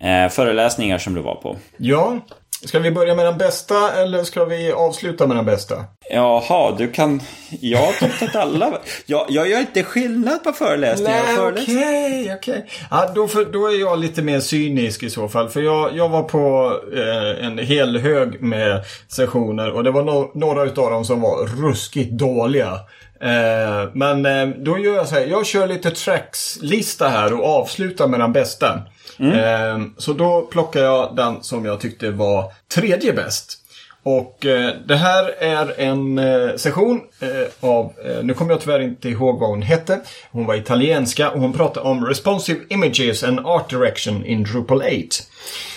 [0.00, 1.56] eh, föreläsningar som du var på.
[1.76, 2.18] Ja,
[2.64, 5.84] Ska vi börja med den bästa eller ska vi avsluta med den bästa?
[6.10, 7.20] Jaha, du kan...
[7.60, 8.78] Jag tyckte att alla...
[9.06, 12.34] Jag, jag gör inte skillnad på föreläsningar och okej, okej.
[12.34, 12.62] Okay.
[12.90, 15.48] Ja, då, då är jag lite mer cynisk i så fall.
[15.48, 20.30] För jag, jag var på eh, en hel hög med sessioner och det var no
[20.34, 22.78] några utav dem som var ruskigt dåliga.
[23.20, 28.08] Eh, men eh, då gör jag så här, jag kör lite tracks-lista här och avslutar
[28.08, 28.82] med den bästa.
[29.18, 29.94] Mm.
[29.96, 33.58] Så då plockar jag den som jag tyckte var tredje bäst.
[34.02, 38.80] Och eh, det här är en eh, session eh, av, eh, nu kommer jag tyvärr
[38.80, 40.00] inte ihåg vad hon hette.
[40.30, 44.88] Hon var italienska och hon pratade om Responsive Images and Art Direction in Drupal 8.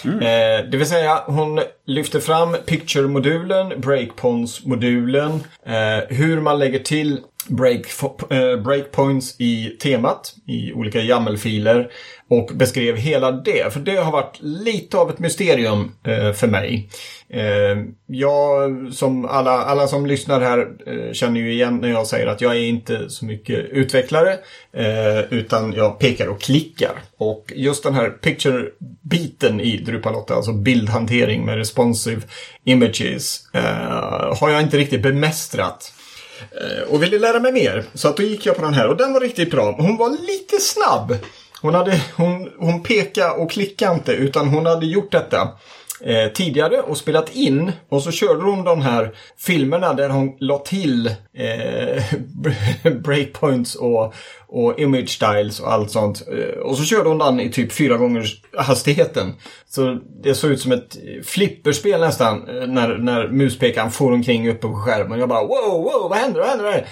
[0.03, 0.19] Mm.
[0.19, 7.85] Eh, det vill säga hon lyfter fram Picture-modulen, Breakpoints-modulen, eh, hur man lägger till break,
[8.29, 11.91] eh, breakpoints i temat i olika YAML-filer
[12.29, 13.73] och beskrev hela det.
[13.73, 16.89] För det har varit lite av ett mysterium eh, för mig.
[17.29, 22.27] Eh, jag, som alla, alla som lyssnar här eh, känner ju igen när jag säger
[22.27, 24.37] att jag är inte så mycket utvecklare.
[24.73, 27.01] Eh, utan jag pekar och klickar.
[27.17, 32.21] Och just den här picture-biten i Drupal 8, alltså bildhantering med responsive
[32.63, 35.93] images, eh, har jag inte riktigt bemästrat.
[36.51, 37.83] Eh, och ville lära mig mer.
[37.93, 39.71] Så att då gick jag på den här och den var riktigt bra.
[39.71, 41.17] Hon var lite snabb.
[41.61, 45.47] Hon, hade, hon, hon pekade och klickade inte utan hon hade gjort detta
[46.03, 47.71] eh, tidigare och spelat in.
[47.89, 52.03] Och så körde hon de här filmerna där hon la till eh,
[53.03, 54.13] breakpoints och,
[54.47, 56.27] och image styles och allt sånt.
[56.27, 58.25] Eh, och så körde hon den i typ fyra gånger
[58.57, 59.33] hastigheten.
[59.69, 64.67] Så det såg ut som ett flipperspel nästan eh, när, när muspekaren for omkring uppe
[64.67, 65.19] på skärmen.
[65.19, 66.65] Jag bara wow, wow, vad händer, vad händer?
[66.65, 66.89] Vad händer?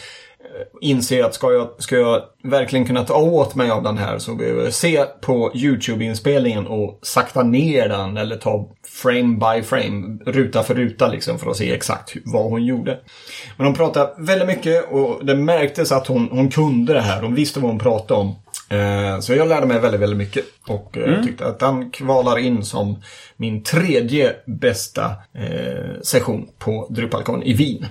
[0.82, 4.36] Inser att ska jag, ska jag verkligen kunna ta åt mig av den här så
[4.36, 10.64] behöver jag se på YouTube-inspelningen och sakta ner den eller ta frame by frame, ruta
[10.64, 13.00] för ruta liksom för att se exakt vad hon gjorde.
[13.58, 17.22] Men hon pratade väldigt mycket och det märktes att hon, hon kunde det här.
[17.22, 18.36] Hon visste vad hon pratade om.
[18.70, 21.26] Eh, så jag lärde mig väldigt, väldigt mycket och eh, mm.
[21.26, 23.02] tyckte att den kvalar in som
[23.38, 27.86] min tredje bästa eh, session på Drupalcon i Wien.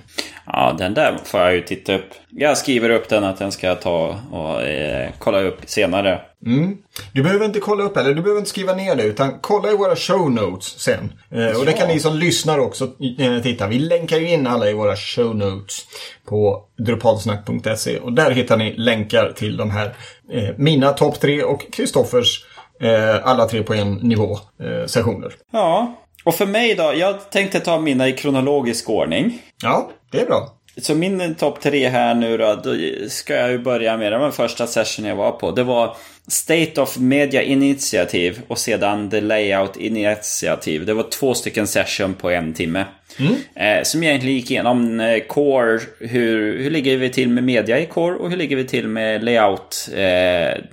[0.45, 2.09] Ja, den där får jag ju titta upp.
[2.29, 6.21] Jag skriver upp den att den ska ta och eh, kolla upp senare.
[6.45, 6.77] Mm.
[7.13, 9.75] Du behöver inte kolla upp eller du behöver inte skriva ner det utan kolla i
[9.75, 11.13] våra show notes sen.
[11.31, 11.57] Eh, ja.
[11.57, 12.83] Och det kan ni som lyssnar också
[13.19, 13.67] eh, titta.
[13.67, 15.85] Vi länkar ju in alla i våra show notes
[16.25, 19.95] på drupalsnack.se och där hittar ni länkar till de här
[20.31, 22.45] eh, mina topp tre och Kristoffers
[22.81, 25.33] eh, alla tre på en nivå eh, sessioner.
[25.51, 29.41] Ja, och för mig då, jag tänkte ta mina i kronologisk ordning.
[29.63, 30.58] Ja, det är bra.
[30.81, 32.75] Så min topp tre här nu då, då
[33.07, 35.51] ska jag ju börja med den första session jag var på.
[35.51, 35.95] Det var
[36.27, 40.85] State of Media Initiative och sedan The Layout Initiative.
[40.85, 42.85] Det var två stycken session på en timme.
[43.19, 43.35] Mm.
[43.55, 47.85] Eh, som egentligen gick igenom eh, Core, hur, hur ligger vi till med media i
[47.85, 50.63] Core och hur ligger vi till med layout eh,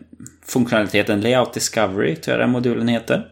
[0.47, 3.27] funktionaliteten Layout Discovery, tror jag den modulen heter.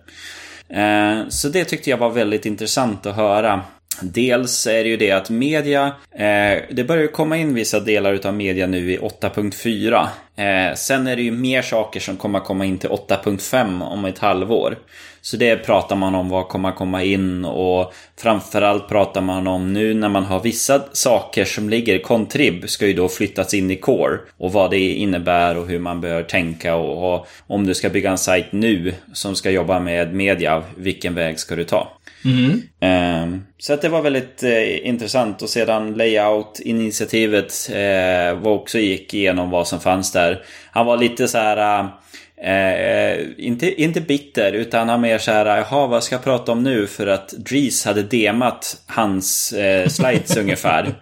[0.68, 3.62] Eh, så det tyckte jag var väldigt intressant att höra.
[4.02, 8.35] Dels är det ju det att media, eh, det börjar komma in vissa delar utav
[8.35, 10.09] media nu i 8.4.
[10.37, 14.18] Eh, sen är det ju mer saker som kommer komma in till 8.5 om ett
[14.18, 14.78] halvår.
[15.20, 19.94] Så det pratar man om vad kommer komma in och framförallt pratar man om nu
[19.94, 24.18] när man har vissa saker som ligger, kontrib, ska ju då flyttas in i Core
[24.37, 28.11] och vad det innebär och hur man bör tänka och, och om du ska bygga
[28.11, 31.88] en sajt nu som ska jobba med media, vilken väg ska du ta?
[32.24, 32.62] Mm.
[32.80, 39.14] Eh, så att det var väldigt eh, intressant och sedan layout-initiativet eh, var också gick
[39.14, 40.44] igenom vad som fanns där.
[40.70, 41.90] Han var lite så här
[42.37, 46.62] Eh, inte, inte bitter, utan han mer så här, jaha, vad ska jag prata om
[46.62, 46.87] nu?
[46.87, 50.94] För att Dries hade demat hans eh, slides ungefär.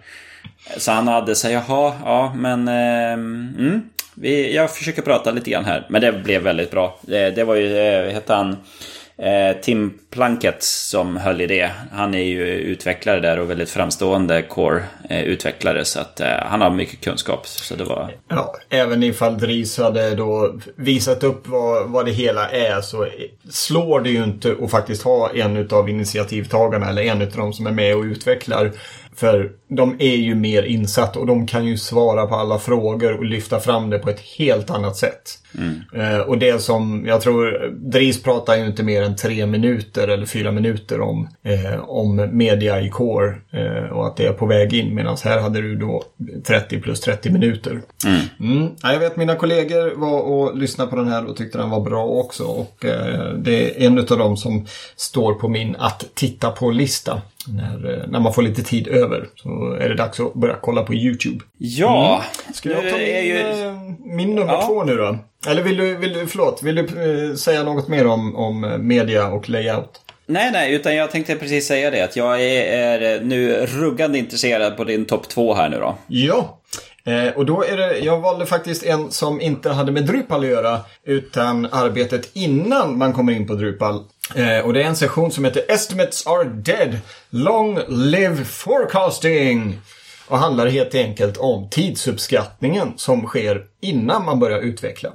[0.77, 2.67] Så han hade så jaha, ja, men...
[2.67, 3.81] Eh, mm,
[4.15, 5.85] vi, jag försöker prata lite grann här.
[5.89, 6.99] Men det blev väldigt bra.
[7.01, 8.57] Det, det var ju, eh, hette han...
[9.17, 11.71] Eh, Tim Plunkett som höll i det.
[11.91, 15.77] Han är ju utvecklare där och väldigt framstående core-utvecklare.
[15.77, 17.47] Eh, så att eh, han har mycket kunskap.
[17.47, 18.11] Så det var...
[18.27, 23.07] Ja, även ifall Dries hade då visat upp vad, vad det hela är så
[23.49, 27.67] slår det ju inte att faktiskt ha en av initiativtagarna eller en av de som
[27.67, 28.71] är med och utvecklar
[29.15, 33.25] för de är ju mer insatta och de kan ju svara på alla frågor och
[33.25, 35.39] lyfta fram det på ett helt annat sätt.
[35.57, 35.81] Mm.
[35.95, 40.25] Eh, och det som jag tror, Dries pratar ju inte mer än tre minuter eller
[40.25, 44.73] fyra minuter om, eh, om media i core eh, och att det är på väg
[44.73, 44.95] in.
[44.95, 46.03] Medan här hade du då
[46.47, 47.81] 30 plus 30 minuter.
[48.05, 48.21] Mm.
[48.39, 48.71] Mm.
[48.83, 52.05] jag vet mina kollegor var och lyssnade på den här och tyckte den var bra
[52.05, 52.43] också.
[52.43, 57.21] Och eh, det är en av dem som står på min att titta på-lista.
[57.47, 60.83] När, eh, när man får lite tid över så är det dags att börja kolla
[60.83, 61.39] på YouTube.
[61.57, 62.15] Ja!
[62.15, 62.53] Mm.
[62.53, 63.37] Ska jag ta min, ju...
[63.37, 64.65] Eh, min nummer ja.
[64.67, 65.17] två nu då?
[65.47, 66.81] Eller vill du, vill du, förlåt, vill du
[67.29, 69.99] eh, säga något mer om, om media och layout?
[70.25, 74.77] Nej, nej, utan jag tänkte precis säga det att jag är, är nu ruggande intresserad
[74.77, 75.95] på din topp två här nu då.
[76.07, 76.59] Ja,
[77.05, 80.49] Eh, och då är det, jag valde faktiskt en som inte hade med Drupal att
[80.49, 84.03] göra utan arbetet innan man kommer in på Drupal.
[84.35, 86.99] Eh, och det är en session som heter Estimates are dead.
[87.29, 89.81] Long live forecasting.
[90.27, 95.09] Och handlar helt enkelt om tidsuppskattningen som sker innan man börjar utveckla.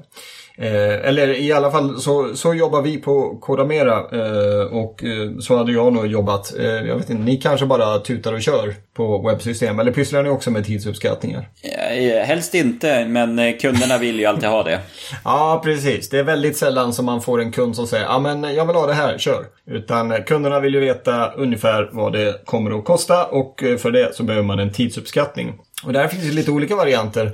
[0.61, 5.57] Eh, eller i alla fall så, så jobbar vi på Kodamera eh, och eh, så
[5.57, 6.55] hade jag nog jobbat.
[6.59, 10.29] Eh, jag vet inte, ni kanske bara tutar och kör på webbsystem eller pysslar ni
[10.29, 11.49] också med tidsuppskattningar?
[11.63, 14.81] Eh, helst inte, men eh, kunderna vill ju alltid ha det.
[15.25, 16.09] ja, precis.
[16.09, 18.77] Det är väldigt sällan som man får en kund som säger ja men jag vill
[18.77, 19.45] ha det här, kör.
[19.67, 24.23] Utan kunderna vill ju veta ungefär vad det kommer att kosta och för det så
[24.23, 25.59] behöver man en tidsuppskattning.
[25.85, 27.33] Och där finns det lite olika varianter.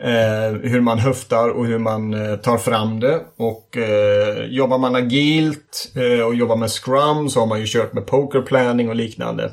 [0.00, 3.20] Eh, hur man höftar och hur man eh, tar fram det.
[3.36, 7.92] Och eh, jobbar man agilt eh, och jobbar med scrum så har man ju kört
[7.92, 9.52] med poker planning och liknande.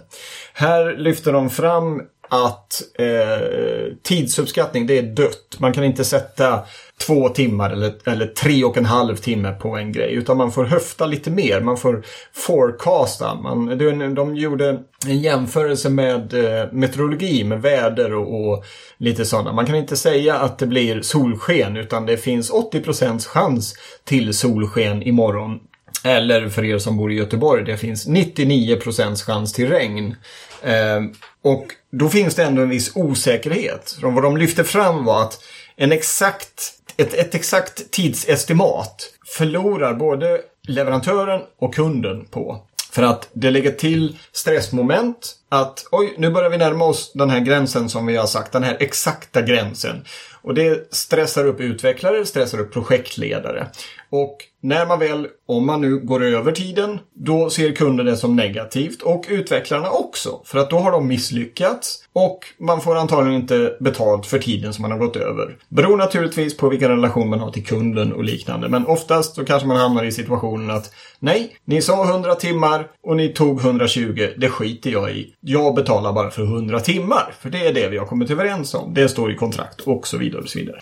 [0.54, 5.58] Här lyfter de fram att eh, tidsuppskattning det är dött.
[5.60, 6.60] Man kan inte sätta
[7.02, 10.14] två timmar eller, eller tre och en halv timme på en grej.
[10.14, 11.62] Utan man får höfta lite mer.
[11.62, 12.04] Man får
[12.34, 13.36] forecasta.
[13.36, 13.78] Man,
[14.16, 18.66] de gjorde en jämförelse med eh, meteorologi, med väder och, och
[18.98, 19.54] lite sådana.
[19.54, 25.04] Man kan inte säga att det blir solsken utan det finns 80% chans till solsken
[25.04, 25.60] imorgon.
[26.04, 30.16] Eller för er som bor i Göteborg, det finns 99% chans till regn.
[30.62, 31.02] Eh,
[31.44, 33.98] och då finns det ändå en viss osäkerhet.
[34.02, 35.40] Vad de lyfte fram var att
[35.76, 42.68] en exakt, ett, ett exakt tidsestimat förlorar både leverantören och kunden på.
[42.92, 47.40] För att det lägger till stressmoment att oj, nu börjar vi närma oss den här
[47.40, 50.06] gränsen som vi har sagt, den här exakta gränsen.
[50.42, 53.68] Och det stressar upp utvecklare, stressar upp projektledare.
[54.10, 58.36] Och när man väl, om man nu går över tiden, då ser kunden det som
[58.36, 60.42] negativt och utvecklarna också.
[60.46, 64.82] För att då har de misslyckats och man får antagligen inte betalt för tiden som
[64.82, 65.58] man har gått över.
[65.70, 68.70] Beror naturligtvis på vilken relation man har till kunden och liknande.
[68.70, 73.16] Men oftast så kanske man hamnar i situationen att nej, ni sa 100 timmar och
[73.16, 74.28] ni tog 120.
[74.38, 75.34] Det skiter jag i.
[75.40, 77.34] Jag betalar bara för 100 timmar.
[77.40, 78.94] För det är det vi har kommit överens om.
[78.94, 80.80] Det står i kontrakt och så vidare och så vidare.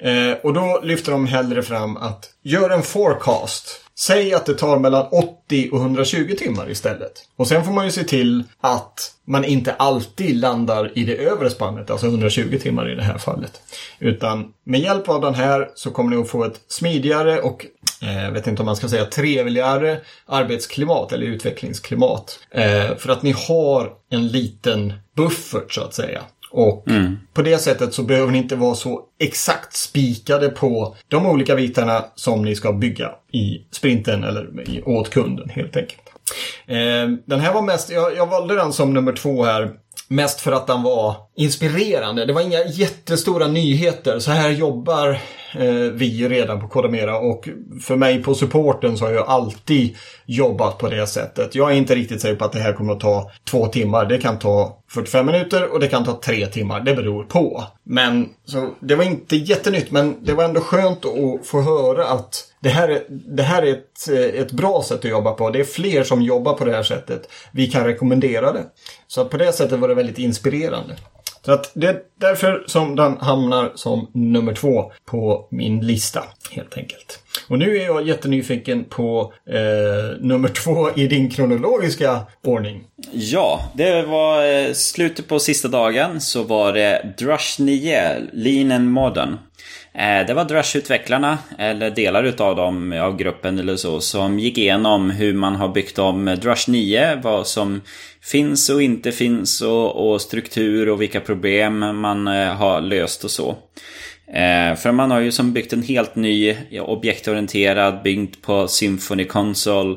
[0.00, 3.84] Eh, och då lyfter de hellre fram att gör en forecast.
[3.98, 7.12] Säg att det tar mellan 80 och 120 timmar istället.
[7.36, 11.50] Och sen får man ju se till att man inte alltid landar i det övre
[11.50, 13.60] spannet, alltså 120 timmar i det här fallet.
[13.98, 17.66] Utan med hjälp av den här så kommer ni att få ett smidigare och
[18.00, 22.38] jag eh, vet inte om man ska säga trevligare arbetsklimat eller utvecklingsklimat.
[22.50, 26.22] Eh, för att ni har en liten buffert så att säga.
[26.50, 27.18] Och mm.
[27.32, 32.04] på det sättet så behöver ni inte vara så exakt spikade på de olika bitarna
[32.14, 36.02] som ni ska bygga i sprinten eller i, åt kunden helt enkelt.
[36.66, 39.70] Eh, den här var mest, jag, jag valde den som nummer två här
[40.10, 42.26] Mest för att den var inspirerande.
[42.26, 44.18] Det var inga jättestora nyheter.
[44.18, 45.18] Så här jobbar
[45.54, 47.48] eh, vi redan på Kodamera och
[47.82, 51.54] för mig på supporten så har jag alltid jobbat på det sättet.
[51.54, 54.06] Jag är inte riktigt säker på att det här kommer att ta två timmar.
[54.06, 56.80] Det kan ta 45 minuter och det kan ta tre timmar.
[56.80, 57.64] Det beror på.
[57.84, 62.44] Men så det var inte jättenytt men det var ändå skönt att få höra att
[62.60, 65.50] det här, är, det här är ett, ett bra sätt att jobba på.
[65.50, 67.28] Det är fler som jobbar på det här sättet.
[67.52, 68.64] Vi kan rekommendera det.
[69.06, 70.96] Så på det sättet var det väldigt inspirerande.
[71.44, 76.76] Så att det är därför som den hamnar som nummer två på min lista, helt
[76.76, 77.18] enkelt.
[77.48, 82.84] Och nu är jag jättenyfiken på eh, nummer två i din kronologiska ordning.
[83.12, 88.90] Ja, det var eh, slutet på sista dagen så var det Drush 9, Lean and
[88.90, 89.36] Modern.
[89.98, 95.10] Eh, det var Drush-utvecklarna, eller delar utav dem, av gruppen eller så, som gick igenom
[95.10, 97.80] hur man har byggt om Drush 9, vad som
[98.22, 103.30] finns och inte finns och, och struktur och vilka problem man eh, har löst och
[103.30, 103.48] så.
[104.32, 109.96] Eh, för man har ju som byggt en helt ny objektorienterad, byggt på Symfony Console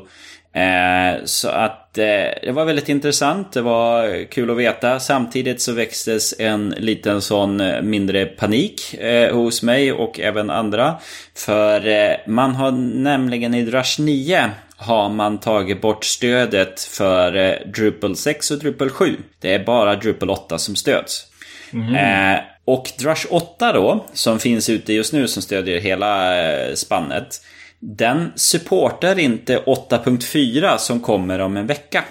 [1.24, 2.04] så att eh,
[2.42, 3.52] det var väldigt intressant.
[3.52, 5.00] Det var kul att veta.
[5.00, 10.94] Samtidigt så växtes en liten sån eh, mindre panik eh, hos mig och även andra.
[11.34, 12.70] För eh, man har
[13.02, 18.90] nämligen i Drush 9 har man tagit bort stödet för eh, Drupal 6 och Drupal
[18.90, 19.16] 7.
[19.40, 21.26] Det är bara Drupal 8 som stöds.
[21.72, 22.44] Mm.
[22.64, 26.34] och Drush 8 då, som finns ute just nu som stödjer hela
[26.74, 27.40] spannet.
[27.84, 32.04] Den supportar inte 8.4 som kommer om en vecka.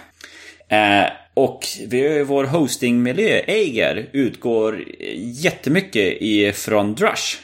[0.68, 4.84] Eh, och vi, vår hostingmiljö, Eiger, utgår
[5.18, 7.38] jättemycket ifrån Drush.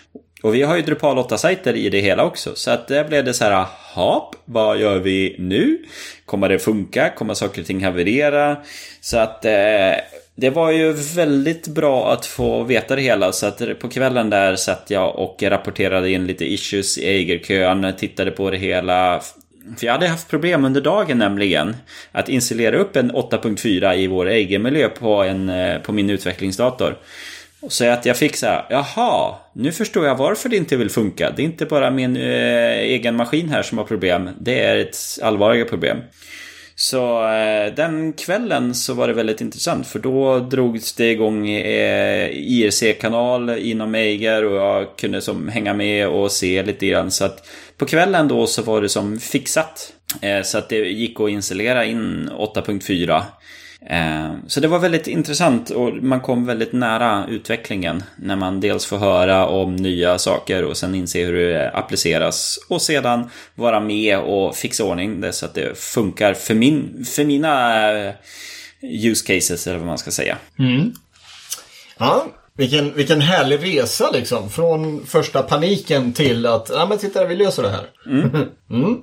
[0.43, 2.55] Och vi har ju Drupal 8-sajter i det hela också.
[2.55, 5.85] Så att där blev det så här, hopp, vad gör vi nu?
[6.25, 7.09] Kommer det funka?
[7.09, 8.57] Kommer saker och ting haverera?
[9.01, 9.91] Så att eh,
[10.39, 14.55] det var ju väldigt bra att få veta det hela så att på kvällen där
[14.55, 19.21] satt jag och rapporterade in lite issues i Eigerkön, tittade på det hela.
[19.77, 21.75] För jag hade haft problem under dagen nämligen
[22.11, 26.97] att installera upp en 8.4 i vår Eiger-miljö på, eh, på min utvecklingsdator.
[27.67, 31.31] Så att jag fick så här, jaha, nu förstår jag varför det inte vill funka.
[31.35, 34.29] Det är inte bara min eh, egen maskin här som har problem.
[34.39, 35.97] Det är ett allvarligt problem.
[36.79, 42.29] Så eh, den kvällen så var det väldigt intressant för då drogs det igång eh,
[42.31, 47.11] IRC-kanal inom Eiger och jag kunde som hänga med och se lite grann.
[47.11, 49.93] Så att på kvällen då så var det som fixat.
[50.21, 53.21] Eh, så att det gick att installera in 8.4
[54.47, 58.97] så det var väldigt intressant och man kom väldigt nära utvecklingen när man dels får
[58.97, 64.55] höra om nya saker och sen inse hur det appliceras och sedan vara med och
[64.55, 68.13] fixa ordning det så att det funkar för, min, för mina eh,
[68.81, 70.37] use cases eller vad man ska säga.
[70.59, 70.91] Mm.
[71.97, 72.25] Ja,
[72.57, 74.49] vilken, vilken härlig resa liksom.
[74.49, 77.89] Från första paniken till att, ja men titta vi löser det här.
[78.05, 78.29] Mm.
[78.69, 78.97] mm.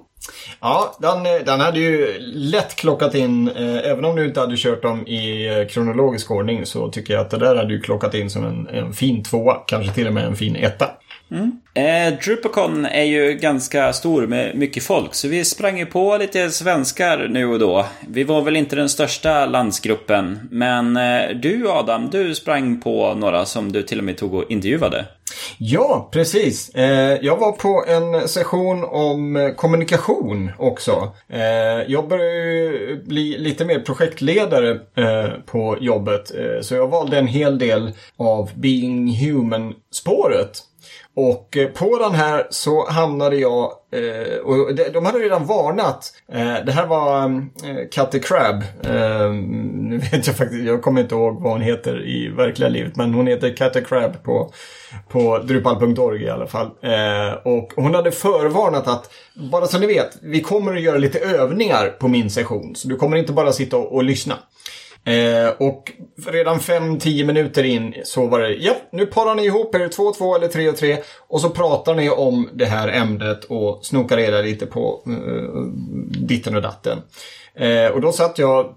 [0.60, 4.56] Ja, den, eh, den hade ju lätt klockat in, eh, även om du inte hade
[4.56, 8.14] kört dem i eh, kronologisk ordning så tycker jag att det där hade ju klockat
[8.14, 10.90] in som en, en fin tvåa, kanske till och med en fin etta.
[11.30, 11.60] Mm.
[11.74, 16.50] Eh, Drupacon är ju ganska stor med mycket folk, så vi sprang ju på lite
[16.50, 17.86] svenskar nu och då.
[18.08, 23.44] Vi var väl inte den största landsgruppen, men eh, du Adam, du sprang på några
[23.44, 25.04] som du till och med tog och intervjuade.
[25.58, 26.74] Ja, precis.
[26.74, 31.12] Eh, jag var på en session om kommunikation också.
[31.28, 31.42] Eh,
[31.88, 37.92] jag började bli lite mer projektledare eh, på jobbet, så jag valde en hel del
[38.16, 40.62] av Being Human-spåret.
[41.16, 46.12] Och eh, på den här så hamnade jag, eh, och de hade redan varnat.
[46.32, 48.62] Eh, det här var mm, eh, Cutty Crab.
[48.84, 49.30] Eh,
[49.72, 52.96] nu vet jag faktiskt, jag kommer inte ihåg vad hon heter i verkliga livet.
[52.96, 54.52] Men hon heter Cutty Crab på,
[55.08, 56.66] på drupal.org i alla fall.
[56.82, 59.10] Eh, och hon hade förvarnat att,
[59.50, 62.74] bara så ni vet, vi kommer att göra lite övningar på min session.
[62.74, 64.34] Så du kommer inte bara sitta och, och lyssna.
[65.06, 65.92] Eh, och
[66.26, 70.48] redan 5-10 minuter in så var det, ja, nu parar ni ihop er 2-2 eller
[70.48, 75.60] 3-3 och så pratar ni om det här ämnet och snokar reda lite på eh,
[76.26, 76.98] ditten och datten.
[77.58, 78.74] Eh, och då satt jag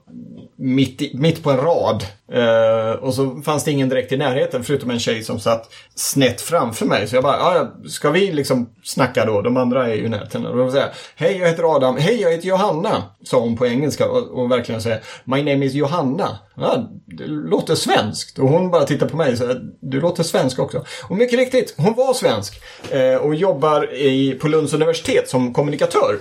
[0.57, 2.03] mitt, i, mitt på en rad.
[2.31, 6.41] Eh, och så fanns det ingen direkt i närheten förutom en tjej som satt snett
[6.41, 7.07] framför mig.
[7.07, 9.41] Så jag bara, ah, ska vi liksom snacka då?
[9.41, 10.45] De andra är ju i närheten.
[10.45, 13.03] Och då säger hej jag heter Adam, hej jag heter Johanna.
[13.23, 16.39] Sa hon på engelska och, och verkligen säger, my name is Johanna.
[16.55, 18.39] Ja, det låter svenskt.
[18.39, 20.85] Och hon bara tittar på mig och säger, du låter svensk också.
[21.03, 22.61] Och mycket riktigt, hon var svensk.
[22.91, 26.17] Eh, och jobbar i, på Lunds universitet som kommunikatör.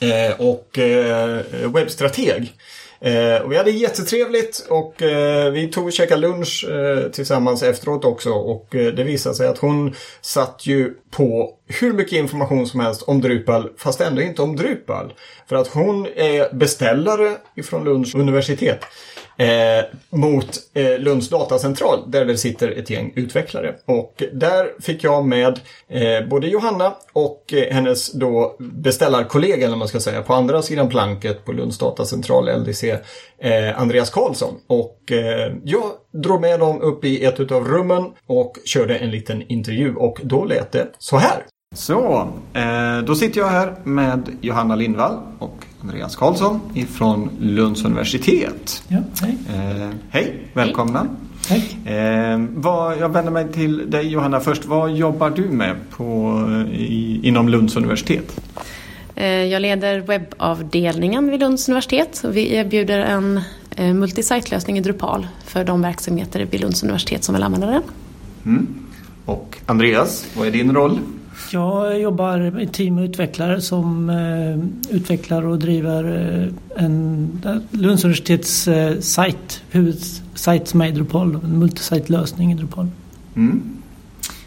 [0.00, 1.40] Eh, och eh,
[1.74, 2.52] webbstrateg.
[3.00, 4.94] Eh, och vi hade jättetrevligt och
[5.52, 6.66] vi tog och käkade lunch
[7.12, 8.30] tillsammans efteråt också.
[8.30, 13.20] Och det visade sig att hon satt ju på hur mycket information som helst om
[13.20, 15.12] Drupal, fast ändå inte om Drupal.
[15.48, 18.84] För att hon är beställare ifrån Lunds universitet
[19.38, 23.74] eh, mot eh, Lunds datacentral där det sitter ett gäng utvecklare.
[23.84, 29.88] Och där fick jag med eh, både Johanna och eh, hennes då beställarkollega, eller man
[29.88, 32.98] ska säga, på andra sidan planket på Lunds datacentral, LDC,
[33.38, 34.54] eh, Andreas Karlsson.
[34.66, 39.42] Och eh, jag drog med dem upp i ett av rummen och körde en liten
[39.48, 41.44] intervju och då lät det så här.
[41.74, 48.82] Så, eh, då sitter jag här med Johanna Lindvall och Andreas Karlsson ifrån Lunds universitet.
[48.88, 49.38] Ja, hej.
[49.48, 51.06] Eh, hej, välkomna.
[51.48, 51.78] Hej.
[51.84, 54.64] Eh, vad, jag vänder mig till dig Johanna först.
[54.64, 56.40] Vad jobbar du med på,
[56.72, 58.40] i, inom Lunds universitet?
[59.14, 62.24] Eh, jag leder webbavdelningen vid Lunds universitet.
[62.24, 63.40] Vi erbjuder en
[63.76, 67.82] eh, multisite-lösning i Drupal för de verksamheter vid Lunds universitet som vill använda den.
[68.44, 68.66] Mm.
[69.24, 70.98] Och Andreas, vad är din roll?
[71.50, 77.28] Jag jobbar i team utvecklare som eh, utvecklar och driver eh, en
[77.70, 82.88] Lunds universitets eh, sajt, huvudsajt som är Drupal, en multisite-lösning i Drupal.
[83.36, 83.62] Mm.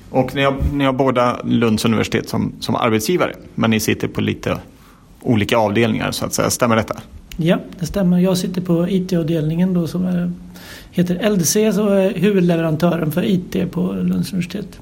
[0.10, 4.22] Och ni har, ni har båda Lunds universitet som, som arbetsgivare men ni sitter på
[4.22, 4.58] lite
[5.22, 6.96] olika avdelningar så att säga, stämmer detta?
[7.38, 8.20] Ja, det stämmer.
[8.20, 10.32] Jag sitter på IT-avdelningen då som är,
[10.92, 14.80] heter LDC som är huvudleverantören för IT på Lunds universitet.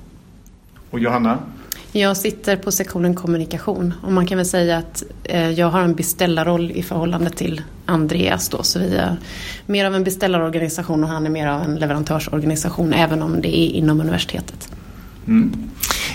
[0.90, 1.38] Och Johanna?
[1.92, 5.96] Jag sitter på sektionen kommunikation och man kan väl säga att eh, jag har en
[5.96, 8.64] beställarroll i förhållande till Andreas då.
[8.64, 9.18] Så vi är
[9.66, 13.70] mer av en beställarorganisation och han är mer av en leverantörsorganisation även om det är
[13.70, 14.70] inom universitetet.
[15.28, 15.54] Mm.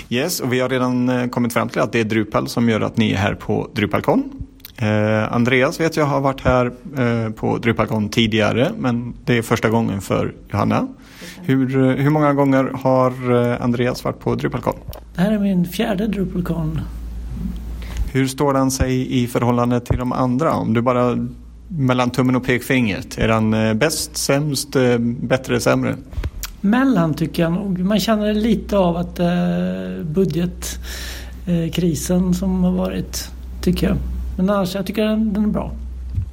[0.09, 2.81] Yes, och vi har redan eh, kommit fram till att det är Drupal som gör
[2.81, 4.31] att ni är här på Drupalcon.
[4.77, 6.65] Eh, Andreas vet jag har varit här
[6.97, 10.87] eh, på Drupalcon tidigare men det är första gången för Johanna.
[11.45, 14.73] Hur, eh, hur många gånger har eh, Andreas varit på Drupalcon?
[15.15, 16.81] Det här är min fjärde Drupalcon.
[18.13, 20.53] Hur står han sig i förhållande till de andra?
[20.53, 21.27] Om du bara
[21.67, 23.17] mellan tummen och pekfingret.
[23.17, 25.95] Är han eh, bäst, sämst, bättre, sämre?
[26.61, 27.79] Mellan tycker jag nog.
[27.79, 29.19] Man känner lite av att
[30.03, 33.31] budgetkrisen som har varit
[33.61, 33.97] tycker jag.
[34.37, 35.71] Men annars jag tycker den, den är bra.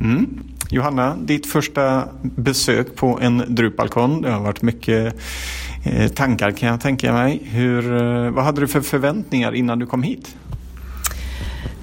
[0.00, 0.38] Mm.
[0.72, 4.22] Johanna, ditt första besök på en Drupalkon.
[4.22, 5.14] Det har varit mycket
[5.84, 7.40] eh, tankar kan jag tänka mig.
[7.44, 10.36] Hur, eh, vad hade du för förväntningar innan du kom hit?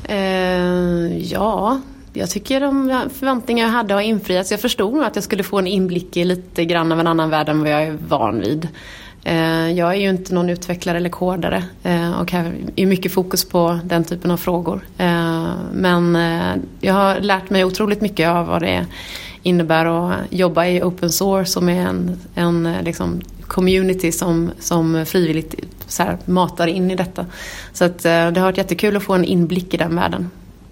[0.04, 1.82] Eh, ja,
[2.14, 4.52] jag tycker de förväntningar jag hade har infriats.
[4.52, 7.30] Jag förstod nog att jag skulle få en inblick i lite grann av en annan
[7.30, 8.68] värld än vad jag är van vid.
[9.24, 13.46] Eh, jag är ju inte någon utvecklare eller kodare eh, och har är mycket fokus
[13.46, 14.82] på den typen av frågor.
[14.98, 16.18] Eh, men
[16.80, 18.86] jag har lärt mig otroligt mycket av vad det
[19.44, 25.56] innebär att jobba i open source som är en, en liksom community som, som frivilligt
[25.88, 27.26] så här, matar in i detta.
[27.74, 30.30] Så att, det har varit jättekul att få en inblick i den världen.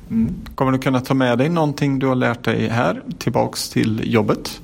[0.10, 0.36] Mm.
[0.56, 4.62] Kommer du kunna ta med dig någonting du har lärt dig här tillbaks till jobbet?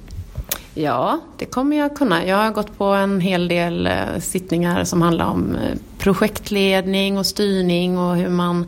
[0.76, 2.26] Ja, det kommer jag kunna.
[2.26, 7.26] Jag har gått på en hel del eh, sittningar som handlar om eh, projektledning och
[7.26, 8.66] styrning och hur man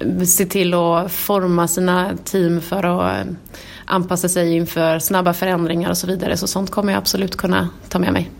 [0.00, 3.26] eh, ser till att forma sina team för att
[3.84, 6.36] anpassa sig inför snabba förändringar och så vidare.
[6.36, 8.30] Så sånt kommer jag absolut kunna ta med mig.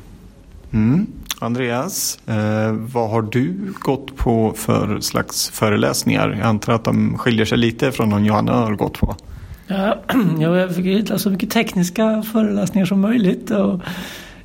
[0.73, 1.07] Mm.
[1.41, 6.37] Andreas, eh, vad har du gått på för slags föreläsningar?
[6.39, 9.17] Jag antar att de skiljer sig lite från de Johanna har gått på.
[10.41, 13.51] Ja, jag fick hitta så mycket tekniska föreläsningar som möjligt.
[13.51, 13.81] Och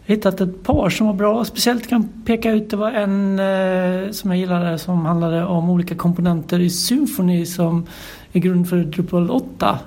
[0.05, 1.45] hittat ett par som var bra.
[1.45, 5.95] Speciellt kan peka ut, det var en eh, som jag gillade som handlade om olika
[5.95, 7.85] komponenter i symfoni som
[8.33, 9.79] är grund för Drupal 8.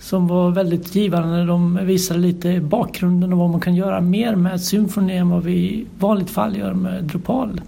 [0.00, 1.44] Som var väldigt givande.
[1.44, 5.54] De visade lite bakgrunden och vad man kan göra mer med symfoni än vad vi
[5.54, 7.60] i vanligt fall gör med Drupal.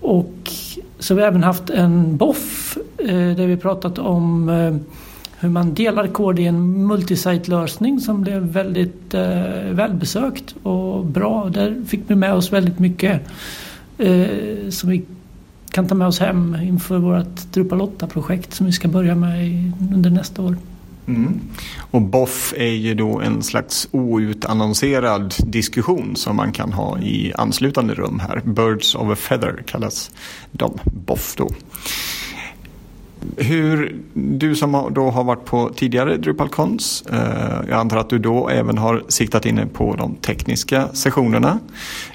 [0.00, 0.50] Och
[0.98, 4.76] så har vi även haft en BOFF eh, där vi pratat om eh,
[5.40, 11.48] hur man delar kod i en multisite-lösning som blev väldigt eh, välbesökt och bra.
[11.48, 13.22] Där fick vi med oss väldigt mycket
[13.98, 15.04] eh, som vi
[15.70, 19.72] kan ta med oss hem inför vårt Drupal 8-projekt som vi ska börja med i,
[19.94, 20.56] under nästa år.
[21.06, 21.40] Mm.
[21.90, 27.94] Och BOFF är ju då en slags outannonserad diskussion som man kan ha i anslutande
[27.94, 28.42] rum här.
[28.44, 30.10] Birds of a Feather kallas
[30.52, 31.50] de, BOFF då.
[33.36, 38.48] Hur, du som då har varit på tidigare Drupalcons, eh, jag antar att du då
[38.48, 41.58] även har siktat in på de tekniska sessionerna.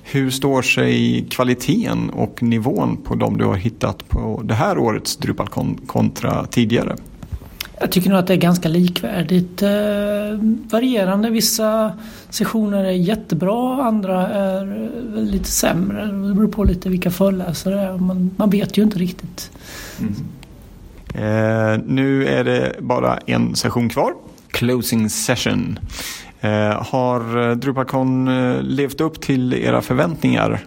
[0.03, 5.17] Hur står sig kvaliteten och nivån på de du har hittat på det här årets
[5.17, 6.95] Drupalcon kontra tidigare?
[7.81, 9.61] Jag tycker nog att det är ganska likvärdigt.
[9.61, 9.69] Eh,
[10.71, 11.29] varierande.
[11.29, 11.91] Vissa
[12.29, 16.05] sessioner är jättebra, andra är lite sämre.
[16.05, 17.97] Det beror på lite vilka föreläsare det är.
[17.97, 19.51] Man, man vet ju inte riktigt.
[19.99, 20.13] Mm.
[21.15, 24.13] Eh, nu är det bara en session kvar.
[24.51, 25.79] Closing session.
[26.41, 30.65] Eh, har eh, Drupacon eh, levt upp till era förväntningar?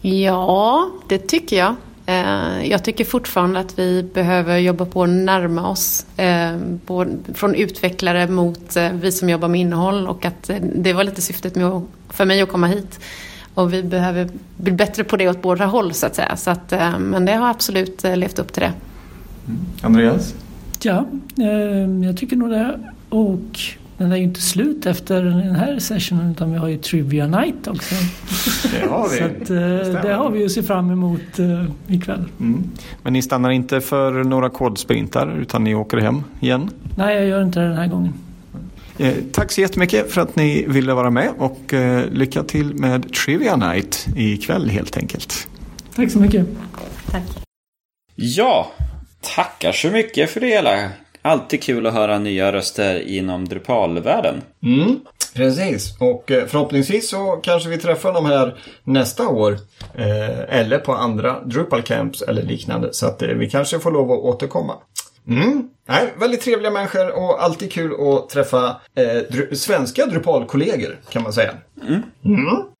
[0.00, 1.74] Ja, det tycker jag.
[2.06, 6.58] Eh, jag tycker fortfarande att vi behöver jobba på att närma oss eh,
[7.34, 11.22] från utvecklare mot eh, vi som jobbar med innehåll och att eh, det var lite
[11.22, 13.00] syftet med att, för mig att komma hit.
[13.54, 16.36] Och vi behöver bli bättre på det åt båda håll så att säga.
[16.36, 18.72] Så att, men det har absolut levt upp till det.
[19.46, 19.60] Mm.
[19.80, 20.34] Andreas?
[20.82, 21.06] Ja,
[21.38, 22.78] eh, jag tycker nog det.
[23.08, 23.60] Och
[23.98, 27.66] den är ju inte slut efter den här sessionen utan vi har ju Trivia Night
[27.66, 27.94] också.
[28.72, 29.18] Det har vi.
[29.18, 32.24] Så att, eh, det har vi att se fram emot eh, ikväll.
[32.40, 32.64] Mm.
[33.02, 36.70] Men ni stannar inte för några kodsprintar utan ni åker hem igen?
[36.96, 38.12] Nej, jag gör inte det den här gången.
[38.98, 43.12] Eh, tack så jättemycket för att ni ville vara med och eh, lycka till med
[43.12, 45.48] Trivia Night ikväll helt enkelt.
[45.96, 46.46] Tack så mycket.
[47.10, 47.22] Tack.
[48.14, 48.72] Ja,
[49.22, 50.90] tackar så mycket för det hela.
[51.22, 54.42] Alltid kul att höra nya röster inom Drupal-världen.
[54.62, 55.00] Mm,
[55.34, 55.96] precis.
[56.00, 59.58] Och eh, förhoppningsvis så kanske vi träffar dem här nästa år.
[59.94, 62.88] Eh, eller på andra Drupal Camps eller liknande.
[62.92, 64.74] Så att eh, vi kanske får lov att återkomma.
[65.28, 65.68] Mm.
[65.88, 71.32] Nej, väldigt trevliga människor och alltid kul att träffa eh, dru svenska Drupal-kollegor kan man
[71.32, 71.54] säga.
[71.82, 72.02] Mm.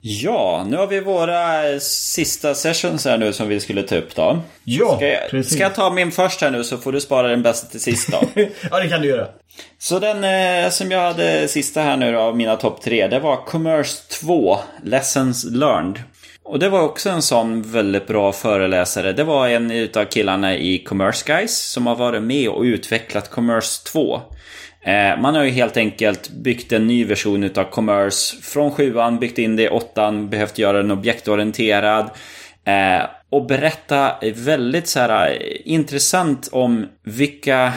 [0.01, 4.39] Ja, nu har vi våra sista sessions här nu som vi skulle ta upp då.
[4.65, 5.53] Ja, ska jag, precis.
[5.53, 8.09] Ska jag ta min först här nu så får du spara den bästa till sist
[8.11, 8.23] då.
[8.71, 9.29] ja, det kan du göra.
[9.79, 13.19] Så den eh, som jag hade sista här nu då, av mina topp tre, det
[13.19, 15.99] var Commerce 2, Lessons Learned.
[16.45, 19.13] Och det var också en sån väldigt bra föreläsare.
[19.13, 23.83] Det var en utav killarna i Commerce Guys som har varit med och utvecklat Commerce
[23.93, 24.21] 2.
[24.83, 29.39] Eh, man har ju helt enkelt byggt en ny version utav Commerce från 7an, byggt
[29.39, 32.11] in det i 8an, behövt göra den objektorienterad.
[32.65, 37.73] Eh, och berätta väldigt så här eh, intressant om vilka,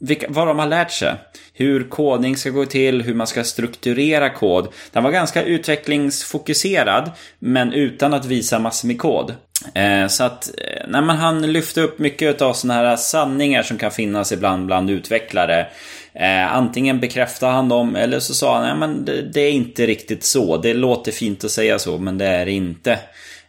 [0.00, 1.14] vilka, vad de har lärt sig.
[1.52, 4.68] Hur kodning ska gå till, hur man ska strukturera kod.
[4.92, 9.34] Den var ganska utvecklingsfokuserad, men utan att visa massor med kod.
[9.74, 13.78] Eh, så att eh, när man han lyfte upp mycket av sådana här sanningar som
[13.78, 15.66] kan finnas ibland bland utvecklare.
[16.12, 19.86] Eh, antingen bekräftade han dem eller så sa han nej men det, det, är inte
[19.86, 20.56] riktigt så.
[20.56, 22.92] Det låter fint att säga så men det är det inte.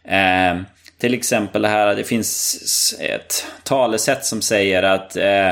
[0.04, 0.62] Eh,
[0.98, 5.50] till exempel det här, det finns ett talesätt som säger att eh,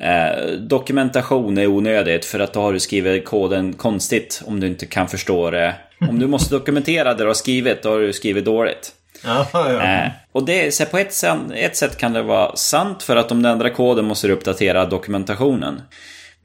[0.00, 4.66] eh, eh, dokumentation är onödigt för att då har du skrivit koden konstigt om du
[4.66, 5.74] inte kan förstå det.
[6.08, 8.92] Om du måste dokumentera det du har skrivit, då har du skrivit dåligt.
[9.24, 9.82] Ja, ja.
[9.82, 11.14] Eh, och det, så på ett,
[11.54, 14.86] ett sätt kan det vara sant för att om du ändrar koden måste du uppdatera
[14.86, 15.80] dokumentationen.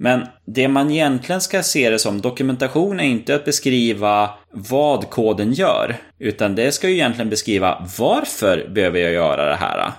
[0.02, 5.54] Men det man egentligen ska se det som, dokumentation är inte att beskriva vad koden
[5.54, 5.96] gör.
[6.20, 9.92] Utan det ska ju egentligen beskriva varför behöver jag göra det här.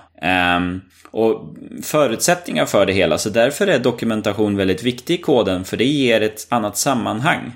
[0.57, 0.81] Um,
[1.11, 3.17] och förutsättningar för det hela.
[3.17, 7.51] Så därför är dokumentation väldigt viktig i koden, för det ger ett annat sammanhang.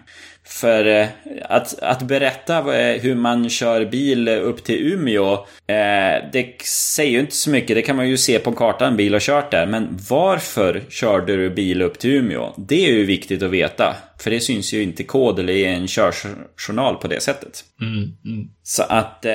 [0.47, 1.07] För eh,
[1.41, 2.61] att, att berätta
[3.01, 5.33] hur man kör bil upp till Umeå,
[5.67, 6.61] eh, det
[6.95, 7.75] säger ju inte så mycket.
[7.75, 9.65] Det kan man ju se på kartan, bil har kört där.
[9.65, 12.53] Men varför körde du bil upp till Umeå?
[12.57, 13.95] Det är ju viktigt att veta.
[14.19, 17.63] För det syns ju inte i kod eller i en körjournal på det sättet.
[17.81, 18.47] Mm, mm.
[18.63, 19.31] Så att, eh,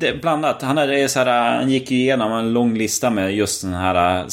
[0.00, 3.34] det, bland annat, han, hade så här, han gick ju igenom en lång lista med
[3.34, 4.24] just den här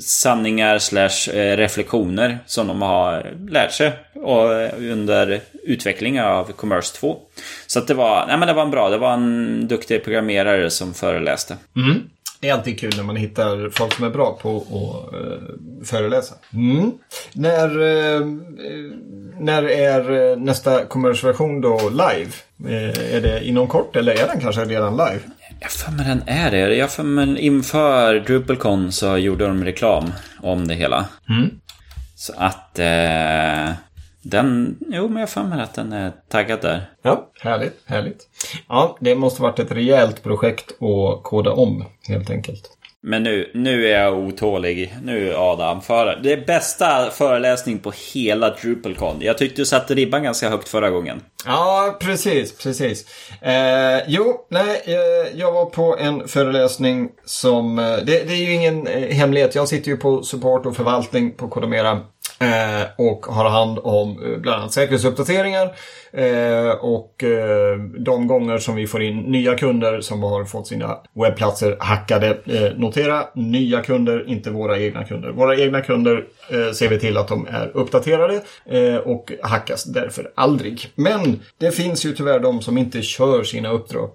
[0.00, 7.16] sanningar slash eh, reflektioner som de har lärt sig eh, under utvecklingen av Commerce 2.
[7.66, 10.70] Så att det var, nej men det var en bra, det var en duktig programmerare
[10.70, 11.56] som föreläste.
[11.76, 12.02] Mm.
[12.40, 16.34] Det är alltid kul när man hittar folk som är bra på att uh, föreläsa.
[16.52, 16.92] Mm.
[17.32, 18.26] När, uh,
[19.40, 22.30] när är nästa Commerce-version då live?
[22.64, 25.20] Uh, är det inom kort eller är den kanske redan live?
[25.60, 26.74] Jag för mig den är det.
[26.74, 31.08] Jag för mig inför DrupalCon så gjorde de reklam om det hela.
[31.28, 31.50] Mm.
[32.16, 33.72] Så att eh,
[34.22, 36.90] den, jo men jag för mig att den är taggad där.
[37.02, 38.28] Ja, härligt, härligt.
[38.68, 42.68] Ja, det måste varit ett rejält projekt att koda om helt enkelt.
[43.06, 44.94] Men nu, nu är jag otålig.
[45.02, 49.16] Nu Adam, för, det är bästa föreläsning på hela DrupalCon.
[49.20, 51.20] Jag tyckte du satte ribban ganska högt förra gången.
[51.46, 53.06] Ja, precis, precis.
[53.40, 57.78] Eh, jo, nej, eh, jag var på en föreläsning som...
[57.78, 59.54] Eh, det, det, är ju ingen eh, hemlighet.
[59.54, 62.00] Jag sitter ju på support och förvaltning på Kodomera.
[62.38, 65.72] Eh, och har hand om eh, bland annat säkerhetsuppdateringar.
[66.12, 67.24] Eh, och
[67.98, 72.38] de gånger som vi får in nya kunder som har fått sina webbplatser hackade.
[72.76, 75.30] Notera, nya kunder, inte våra egna kunder.
[75.30, 76.24] Våra egna kunder
[76.72, 78.40] ser vi till att de är uppdaterade
[79.04, 80.92] och hackas därför aldrig.
[80.94, 84.10] Men det finns ju tyvärr de som inte kör sina uppdrag,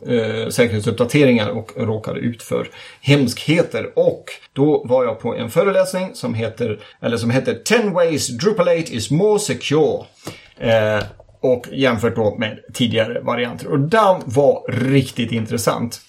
[0.49, 2.70] säkerhetsuppdateringar och råkar ut för
[3.01, 3.91] hemskheter.
[3.95, 8.68] Och då var jag på en föreläsning som heter, eller som heter 10 ways Drupal
[8.68, 10.05] 8 is more secure.
[10.57, 11.03] Eh,
[11.41, 13.68] och jämfört då med tidigare varianter.
[13.68, 16.01] Och den var riktigt intressant.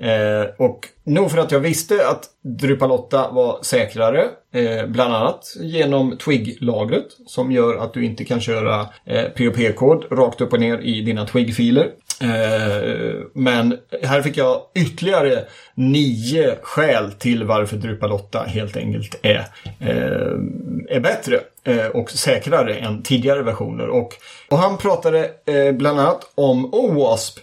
[0.00, 4.24] Eh, och nog för att jag visste att Drupal 8 var säkrare,
[4.54, 10.40] eh, bland annat genom Twig-lagret som gör att du inte kan köra eh, POP-kod rakt
[10.40, 11.90] upp och ner i dina Twig-filer.
[12.22, 15.44] Eh, men här fick jag ytterligare
[15.74, 19.46] nio skäl till varför Drupal 8 helt enkelt är,
[19.80, 23.88] eh, är bättre eh, och säkrare än tidigare versioner.
[23.88, 24.14] Och,
[24.48, 25.30] och han pratade
[25.72, 27.38] bland annat om OWASP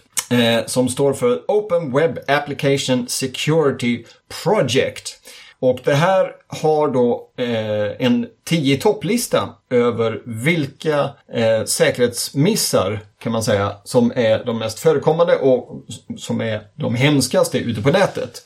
[0.66, 4.04] som står för Open Web Application Security
[4.44, 5.17] Project.
[5.60, 13.42] Och det här har då eh, en 10 topplista över vilka eh, säkerhetsmissar kan man
[13.42, 15.84] säga som är de mest förekommande och
[16.18, 18.42] som är de hemskaste ute på nätet.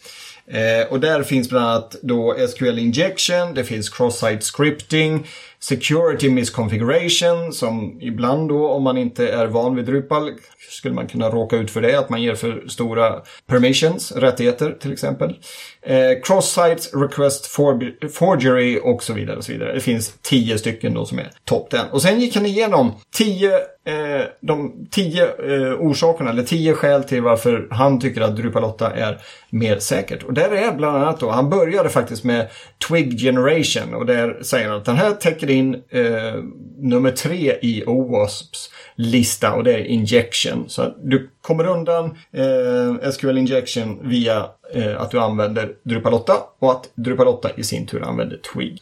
[0.46, 5.26] Eh, och där finns bland annat då SQL injection, det finns cross-site scripting,
[5.62, 10.30] security misconfiguration som ibland då om man inte är van vid Drupal
[10.70, 14.92] skulle man kunna råka ut för det, att man ger för stora permissions, rättigheter till
[14.92, 15.36] exempel.
[15.82, 19.74] Eh, Cross-site request for forgery och så vidare och så vidare.
[19.74, 21.80] Det finns tio stycken då som är topp 10.
[21.90, 23.54] Och sen gick han igenom tio,
[23.84, 28.90] eh, de tio eh, orsakerna, eller tio skäl till varför han tycker att Drupal 8
[28.90, 30.22] är mer säkert.
[30.22, 32.48] Och där är bland annat då, han började faktiskt med
[32.88, 36.34] Twig Generation och där säger han att den här täcker in eh,
[36.78, 40.68] nummer tre i OWASPs lista och det är injection.
[40.68, 46.70] Så du kommer undan eh, SQL injection via Eh, att du använder Drupal 8 och
[46.70, 48.78] att Drupal 8 i sin tur använder Twig.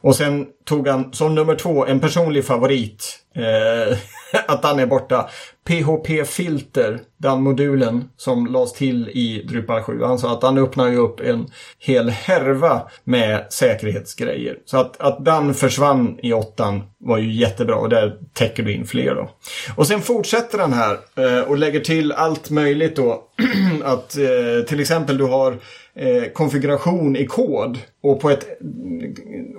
[0.00, 3.18] Och sen tog han som nummer två en personlig favorit.
[3.34, 3.96] Eh,
[4.46, 5.28] att den är borta.
[5.68, 10.02] PHP-filter, den modulen som lades till i Drupal 7.
[10.02, 11.46] Han sa att den öppnar ju upp en
[11.78, 14.56] hel härva med säkerhetsgrejer.
[14.64, 18.86] Så att, att den försvann i åttan var ju jättebra och där täcker du in
[18.86, 19.30] fler då.
[19.76, 23.22] Och sen fortsätter den här eh, och lägger till allt möjligt då.
[23.84, 25.56] att eh, till exempel du har
[25.94, 28.46] eh, konfiguration i kod och på ett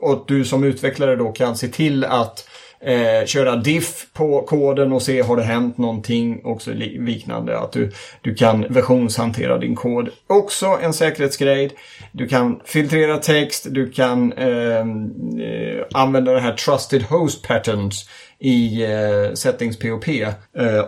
[0.01, 2.47] och att du som utvecklare då kan se till att
[2.81, 7.59] eh, köra diff på koden och se har det hänt någonting och liknande.
[7.59, 7.91] Att du,
[8.21, 10.09] du kan versionshantera din kod.
[10.27, 11.71] Också en säkerhetsgrej.
[12.11, 18.09] Du kan filtrera text, du kan ehm, eh, använda det här Trusted Host Patterns
[18.39, 20.07] i eh, Settings POP.
[20.07, 20.31] Eh,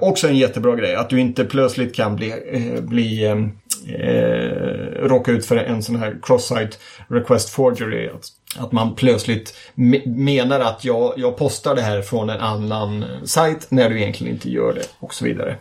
[0.02, 0.96] också en jättebra grej.
[0.96, 3.52] Att du inte plötsligt kan bli, eh, bli ehm,
[3.88, 6.78] eh, råka ut för en sån här cross-site
[7.08, 8.08] request forgery.
[8.08, 8.26] Att,
[8.64, 13.68] att man plötsligt me menar att jag, jag postar det här från en annan sajt
[13.70, 15.56] när du egentligen inte gör det och så vidare.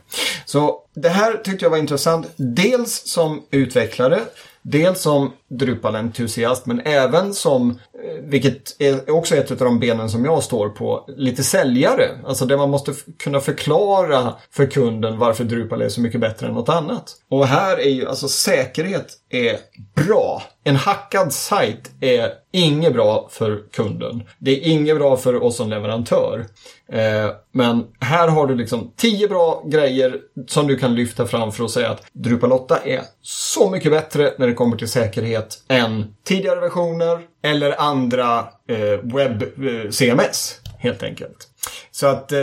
[0.44, 2.26] Så det här tyckte jag var intressant.
[2.36, 4.20] Dels som utvecklare
[4.62, 10.24] Dels som Drupal-entusiast men även som, eh, vilket är också ett av de benen som
[10.24, 12.08] jag står på, lite säljare.
[12.26, 16.54] Alltså där man måste kunna förklara för kunden varför Drupal är så mycket bättre än
[16.54, 17.16] något annat.
[17.30, 19.58] Och här är ju, alltså säkerhet är
[19.94, 20.42] bra.
[20.64, 24.22] En hackad sajt är inget bra för kunden.
[24.38, 26.46] Det är inget bra för oss som leverantör.
[26.92, 31.64] Eh, men här har du liksom tio bra grejer som du kan lyfta fram för
[31.64, 36.14] att säga att Drupal 8 är så mycket bättre när det kommer till säkerhet än
[36.24, 38.38] tidigare versioner eller andra
[38.68, 41.48] eh, webb-CMS eh, helt enkelt.
[41.90, 42.38] Så att, eh,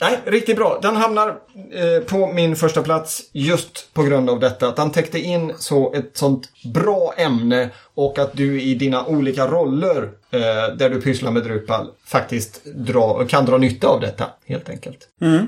[0.00, 0.78] nej, riktigt bra.
[0.82, 1.28] Den hamnar
[1.72, 4.68] eh, på min första plats just på grund av detta.
[4.68, 9.46] Att den täckte in så ett sånt bra ämne och att du i dina olika
[9.46, 14.68] roller eh, där du pysslar med Drupal faktiskt dra, kan dra nytta av detta helt
[14.68, 15.08] enkelt.
[15.20, 15.46] Mm.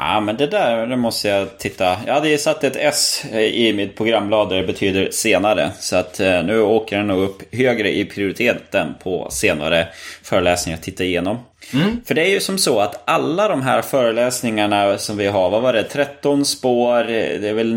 [0.00, 1.96] Ja, men det där det måste jag titta.
[2.06, 5.70] Jag hade ju satt ett S i mitt programblad där det betyder senare.
[5.78, 9.88] Så att eh, nu åker den nog upp högre i prioriteten på senare
[10.22, 11.38] föreläsningar att titta igenom.
[11.72, 12.00] Mm.
[12.04, 15.62] För det är ju som så att alla de här föreläsningarna som vi har, vad
[15.62, 17.76] var det, 13 spår, det är väl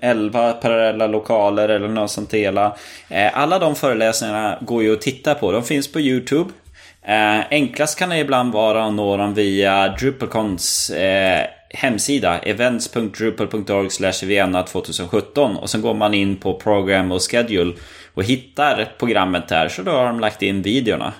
[0.00, 2.76] 11 parallella lokaler eller något sånt hela.
[3.08, 5.52] Eh, alla de föreläsningarna går ju att titta på.
[5.52, 6.50] De finns på YouTube.
[7.02, 14.62] Eh, enklast kan det ibland vara att nå dem via DrupalCons eh, hemsida events.drupal.org Vienna
[14.62, 17.74] 2017 och sen går man in på program och schedule
[18.14, 21.12] och hittar programmet där så då har de lagt in videorna.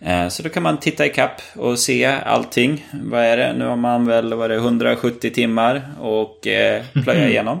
[0.00, 2.86] Eh, så då kan man titta i kapp och se allting.
[2.92, 3.52] Vad är det?
[3.52, 7.60] Nu har man väl vad är det, 170 timmar och eh, plöja igenom.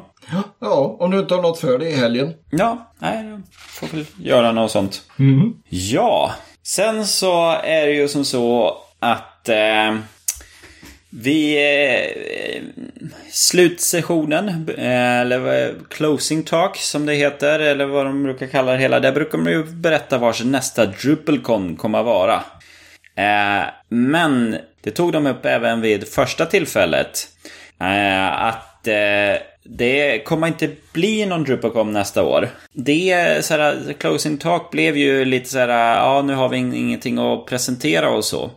[0.60, 2.34] Ja, om du inte har något för dig i helgen.
[2.50, 5.02] Ja, nej, får väl göra något sånt.
[5.18, 5.54] Mm.
[5.68, 6.32] Ja,
[6.62, 9.94] sen så är det ju som så att eh,
[11.16, 11.56] vi...
[11.56, 12.62] Eh,
[13.30, 14.48] slutsessionen,
[14.78, 19.00] eh, eller eh, closing talk som det heter, eller vad de brukar kalla det hela.
[19.00, 22.34] Där brukar man ju berätta var nästa DrupalCon kommer att vara.
[23.14, 27.28] Eh, men det tog de upp även vid första tillfället.
[27.80, 32.48] Eh, att eh, det kommer inte bli någon DrupalCon nästa år.
[32.72, 37.18] Det, så här, closing talk blev ju lite så här, ja nu har vi ingenting
[37.18, 38.50] att presentera och så.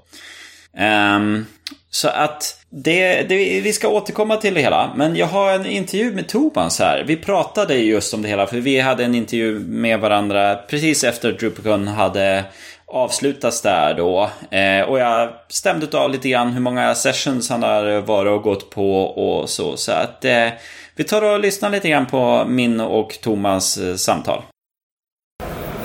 [0.79, 1.45] Um,
[1.91, 4.91] så att det, det, vi ska återkomma till det hela.
[4.95, 7.03] Men jag har en intervju med Tobans här.
[7.07, 11.29] Vi pratade just om det hela, för vi hade en intervju med varandra precis efter
[11.29, 12.43] att DrupalCon hade
[12.85, 14.29] avslutats där då.
[14.51, 18.69] Eh, och jag stämde av lite grann hur många sessions han har varit och gått
[18.69, 19.77] på och så.
[19.77, 20.47] Så att eh,
[20.95, 24.41] vi tar och lyssnar lite grann på min och Thomas eh, samtal.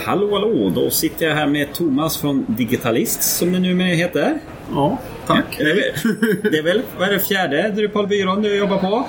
[0.05, 0.73] hallå hallå!
[0.75, 4.39] Då sitter jag här med Thomas från Digitalist som det numera heter.
[4.73, 5.45] Ja, tack.
[5.59, 9.05] Det är väl, det är väl vad är det, fjärde Drupalbyrån du jobbar på?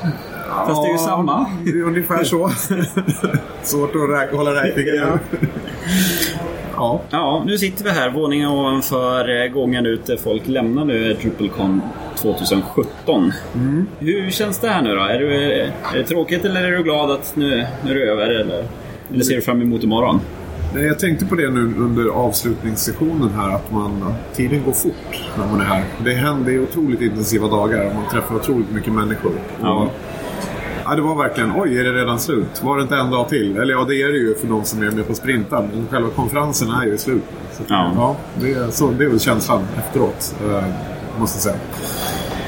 [0.68, 1.46] Fast det är ju samma.
[1.66, 2.50] Det är ungefär så.
[3.64, 4.96] Svårt att räk- hålla räkningen.
[4.96, 5.20] Ja.
[6.78, 7.02] Ja.
[7.10, 11.82] Ja, nu sitter vi här våningen ovanför eh, gången ut där folk lämnar nu DrupalCon
[12.16, 13.32] 2017.
[14.00, 15.02] Hur känns det här nu då?
[15.02, 18.30] Är, du, är det tråkigt eller är du glad att nu, nu är det över?
[18.30, 18.66] Eller,
[19.14, 20.20] eller ser du fram emot imorgon?
[20.76, 25.22] Nej, Jag tänkte på det nu under avslutningssessionen här att man, att tiden går fort
[25.38, 25.84] när man är här.
[26.06, 29.32] Det händer otroligt intensiva dagar och man träffar otroligt mycket människor.
[29.62, 29.90] Ja.
[30.86, 32.64] Ja, det var verkligen, oj är det redan slut?
[32.64, 33.58] Var det inte en dag till?
[33.58, 35.70] Eller ja, det är det ju för de som är med på sprinten.
[35.74, 37.24] Men själva konferensen är ju slut.
[37.58, 37.92] Så, Ja.
[37.96, 40.64] ja det, är, så, det är väl känslan efteråt, eh,
[41.20, 41.60] måste jag säga.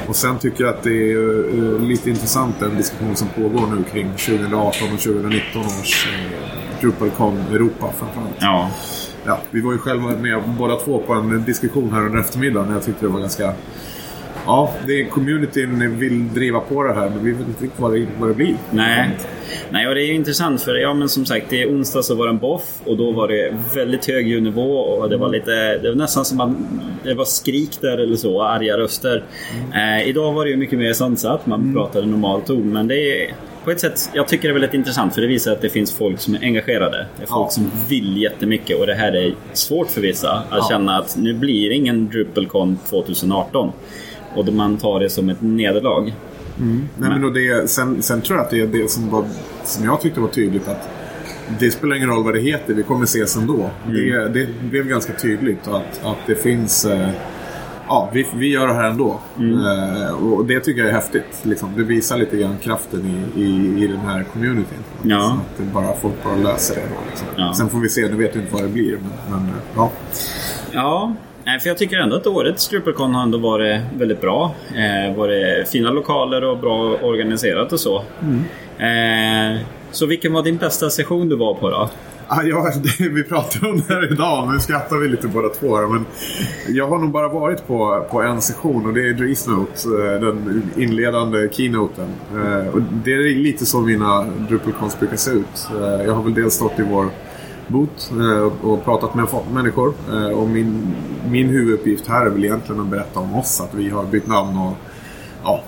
[0.08, 3.84] Och sen tycker jag att det är eh, lite intressant den diskussion som pågår nu
[3.92, 4.64] kring 2018
[4.94, 6.47] och 2019 års eh,
[6.80, 8.36] DrupalCon Europa framförallt.
[8.40, 8.70] Ja.
[9.26, 12.72] Ja, vi var ju själva med båda två på en diskussion här under eftermiddagen.
[12.72, 13.52] Jag tyckte det var ganska...
[14.46, 17.92] Ja, det är communityn vill driva på det här men vi vet inte riktigt vad
[17.92, 18.56] det, vad det blir.
[18.70, 19.10] Nej.
[19.70, 22.14] Nej, och det är ju intressant för ja, men som sagt, det är onsdag så
[22.14, 25.78] var det en boff och då var det väldigt hög ljudnivå och det var lite,
[25.78, 26.50] det var nästan som att
[27.04, 29.24] det var skrik där eller så, arga röster.
[29.74, 33.34] Eh, idag var det ju mycket mer sansat, man pratade normal ton, men det är
[33.68, 35.92] på ett sätt, jag tycker det är väldigt intressant för det visar att det finns
[35.92, 37.06] folk som är engagerade.
[37.16, 37.50] Det är folk Ja.
[37.50, 40.66] som vill jättemycket och det här är svårt för vissa att Ja.
[40.70, 43.72] känna att nu blir det ingen DrupalCon 2018.
[44.34, 46.14] Och då man tar det som ett nederlag.
[46.56, 49.24] Nej, men och det, sen, sen tror jag att det är det som, var,
[49.64, 50.88] som jag tyckte var tydligt att
[51.60, 53.70] det spelar ingen roll vad det heter, vi kommer ses ändå.
[53.86, 56.84] Det, det blev ganska tydligt att, att det finns...
[56.84, 57.08] Eh,
[57.88, 59.20] ja, vi, vi gör det här ändå.
[59.38, 61.40] Eh, och det tycker jag är häftigt.
[61.42, 61.72] Liksom.
[61.76, 64.78] Det visar lite grann kraften i, i, i den här communityn.
[65.02, 65.38] Ja.
[65.40, 66.80] Att det bara, folk bara löser det.
[66.80, 67.26] Då, liksom.
[67.36, 67.54] Ja.
[67.54, 68.92] Sen får vi se, nu vet vi inte vad det blir.
[68.92, 69.90] Men, men ja.
[70.72, 71.14] Ja,
[71.44, 74.54] nej, för jag tycker ändå att årets DrupalCon har ändå varit väldigt bra.
[74.74, 77.96] Eh, varit fina lokaler och bra organiserat och så.
[78.78, 79.60] Eh,
[79.90, 81.88] så vilken var din bästa session du var på då?
[82.30, 85.76] Ah, ja, det, vi pratade om det här idag, nu skrattar vi lite båda två.
[85.76, 86.06] här, Men
[86.68, 90.20] jag har nog bara varit på, på en session och det är Dries Note, eh,
[90.20, 92.08] den inledande keynoten.
[92.32, 95.68] Eh, och det är lite så mina DrupalCons brukar se ut.
[95.80, 97.08] Eh, jag har väl dels stått i vår
[97.66, 98.12] boot
[98.62, 99.94] och pratat med människor.
[100.34, 100.94] Och min,
[101.30, 104.58] min huvuduppgift här är väl egentligen att berätta om oss, att vi har bytt namn
[104.58, 104.74] och
[105.44, 105.62] ja,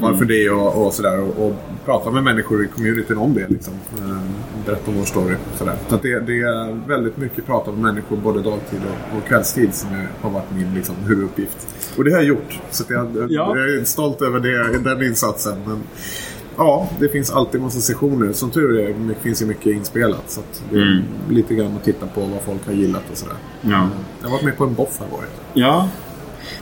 [0.00, 1.20] varför det och, och sådär.
[1.20, 1.54] Och, och
[1.84, 3.48] prata med människor i communityn om det.
[3.48, 3.72] Liksom.
[3.98, 4.18] Eh,
[4.66, 5.34] berätta om vår story.
[5.58, 5.76] Sådär.
[5.88, 8.80] Så att det, det är väldigt mycket prata med människor både dagtid
[9.12, 11.66] och, och kvällstid som är, har varit min liksom, huvuduppgift.
[11.98, 12.60] Och det har jag gjort.
[12.70, 13.56] Så att jag, Ja.
[13.56, 15.54] jag är stolt över det, den insatsen.
[15.66, 15.80] Men,
[16.56, 18.32] Ja, det finns alltid massa sessioner.
[18.32, 20.22] Som tur är det finns ju mycket inspelat.
[20.30, 21.02] Så att det är Mm.
[21.30, 23.36] lite grann att titta på vad folk har gillat och sådär.
[23.60, 23.88] Ja.
[24.22, 25.30] Jag har varit med på en boff har varit.
[25.54, 25.88] Ja.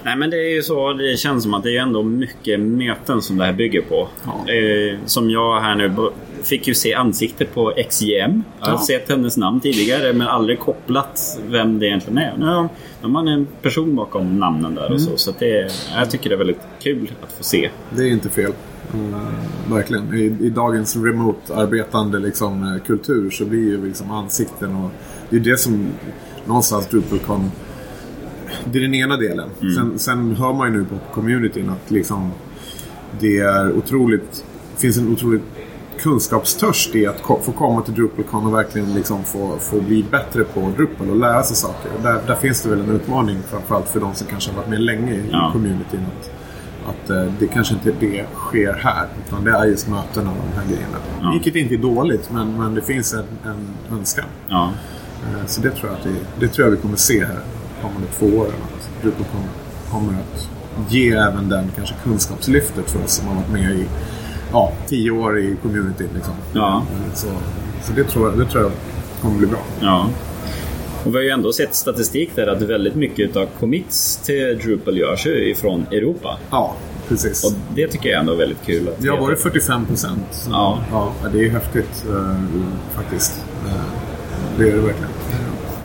[0.02, 3.22] Nej men det är ju så, det känns som att det är ändå mycket möten
[3.22, 4.08] som det här bygger på.
[4.24, 4.52] Ja.
[4.52, 5.92] Eh, som jag här nu
[6.42, 8.42] fick ju se ansiktet på XJM.
[8.60, 8.78] Jag har Ja.
[8.86, 12.34] sett hennes namn tidigare men aldrig kopplat vem det egentligen är.
[12.38, 15.16] Nu har man en person bakom namnen där och så.
[15.16, 17.70] Så det, jag tycker det är väldigt kul att få se.
[17.90, 18.52] Det är inte fel.
[18.94, 19.14] Mm,
[19.70, 20.14] verkligen.
[20.14, 24.90] I, I dagens remote-arbetande liksom, eh, kultur så blir ju liksom ansikten och
[25.30, 25.86] det är det som
[26.46, 27.50] någonstans DrupalCon
[28.64, 29.48] det är den ena delen.
[29.76, 32.30] Sen, sen hör man ju nu på communityn att liksom
[33.20, 34.44] det är otroligt
[34.76, 35.42] finns en otroligt
[36.00, 40.72] kunskapstörst i att få komma till DrupalCon och verkligen liksom få, få bli bättre på
[40.76, 41.90] Drupal och lära sig saker.
[42.02, 44.80] Där, där finns det väl en utmaning framförallt för de som kanske har varit med
[44.80, 45.50] länge i Ja.
[45.52, 46.00] communityn.
[46.20, 46.30] Att,
[46.88, 49.06] att eh, det kanske inte det sker här.
[49.26, 50.96] Utan det är just mötena och de här grejerna.
[51.22, 51.30] Ja.
[51.32, 54.24] Vilket inte är dåligt men, men det finns en, en önskan.
[54.48, 54.70] Ja.
[55.26, 57.38] Eh, Så det tror jag, att det, det tror jag vi kommer se här
[57.82, 58.52] kommande två åren.
[58.64, 59.24] Att Drupal
[59.90, 60.48] kommer, att
[60.92, 63.86] ge även den kanske kunskapslyftet för oss som har varit med i
[64.52, 66.08] ja, tio år i communityn.
[66.14, 66.34] Liksom.
[66.52, 66.86] Ja.
[67.14, 67.26] Så,
[67.82, 68.72] så det, tror jag, det tror jag
[69.22, 69.62] kommer bli bra.
[69.80, 70.08] Ja.
[71.04, 74.98] Och vi har ju ändå sett statistik där att väldigt mycket av commits till Drupal
[74.98, 76.38] görs ju ifrån Europa.
[76.50, 76.76] Ja,
[77.08, 77.44] precis.
[77.44, 78.88] Och det tycker jag ändå är väldigt kul.
[78.88, 80.48] Att Ja, var det 45 procent?
[80.50, 80.78] Ja.
[80.90, 81.12] ja.
[81.32, 82.36] Det är häftigt eh,
[82.94, 83.44] faktiskt.
[83.66, 83.72] Eh,
[84.58, 85.11] det är det verkligen.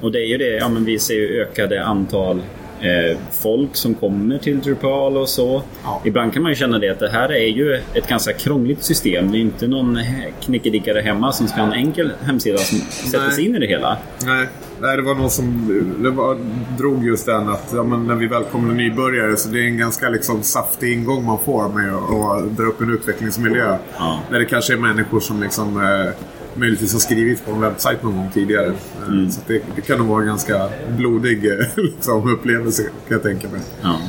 [0.01, 2.41] Och det är ju det, ja men vi ser ju ökade antal
[2.81, 5.61] eh, folk som kommer till Drupal och så.
[5.83, 6.01] Ja.
[6.05, 9.31] Ibland kan man ju känna det att det här är ju ett ganska krångligt system.
[9.31, 9.99] Det är inte någon
[10.41, 12.77] knickedickare hemma som ska ha en enkel hemsida som
[13.11, 13.97] sätter sig in i det hela.
[14.25, 14.47] Nej,
[14.81, 15.67] nej, det var någon som
[16.03, 16.37] det var,
[16.77, 20.09] drog just den att ja, men när vi välkomnar nybörjare så det är en ganska
[20.09, 23.77] liksom, saftig ingång man får med att dra upp en utvecklingsmiljö.
[23.97, 24.19] Ja.
[24.31, 26.13] Där det kanske är människor som liksom, eh,
[26.57, 28.73] möjligtvis har skrivit på en webbsajt någon gång tidigare.
[29.07, 29.31] Mm.
[29.31, 31.43] Så det, det, kan nog vara en ganska blodig
[31.75, 33.61] liksom, upplevelse kan jag tänka mig.
[33.81, 33.99] Ja.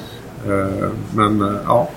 [1.14, 1.90] Men ja.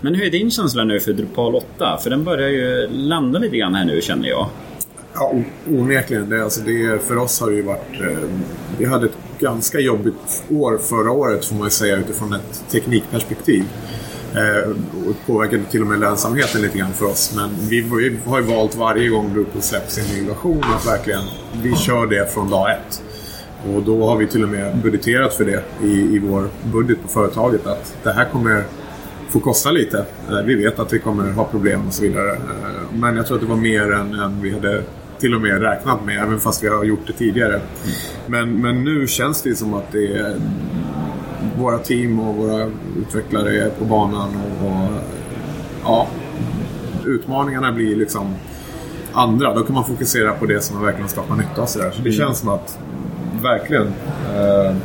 [0.00, 1.98] Men hur är din känsla nu för Drupal 8?
[2.02, 4.48] För den börjar ju landa lite grann här nu känner jag.
[5.14, 5.34] Ja,
[5.66, 6.28] onekligen.
[6.30, 8.00] Det, alltså det, för oss har det ju varit...
[8.00, 8.28] Eh,
[8.78, 13.64] vi hade ett ganska jobbigt år förra året får man ju säga utifrån ett teknikperspektiv.
[14.36, 14.70] Eh,
[15.08, 17.32] och påverkade till och med lönsamheten lite grann för oss.
[17.36, 21.24] Men vi, vi har ju valt varje gång Drupal släpps en version att verkligen
[21.62, 23.02] vi kör det från dag ett.
[23.74, 27.08] Och då har vi till och med budgeterat för det i, i vår budget på
[27.08, 28.64] företaget att det här kommer
[29.28, 30.04] få kosta lite.
[30.30, 32.32] Eh, vi vet att vi kommer ha problem och så vidare.
[32.32, 32.40] Eh,
[32.92, 34.82] men jag tror att det var mer än, än vi hade
[35.18, 37.54] till och med räknat med, även fast vi har gjort det tidigare.
[37.54, 37.62] Mm.
[38.26, 40.36] Men, men nu känns det som att det är
[41.58, 44.88] våra team och våra utvecklare är på banan och, och
[45.84, 46.08] ja,
[47.06, 48.34] utmaningarna blir liksom
[49.12, 49.54] andra.
[49.54, 51.66] Då kan man fokusera på det som verkligen skapar nytta.
[51.66, 51.90] Så, där.
[51.90, 52.12] så det mm.
[52.12, 52.78] känns som att
[53.42, 53.86] verkligen
[54.34, 54.76] eh,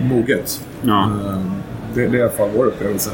[0.00, 0.66] moget.
[0.82, 1.02] Ja.
[1.04, 1.40] Eh,
[1.94, 3.10] det, det är i alla fall vår upplevelse.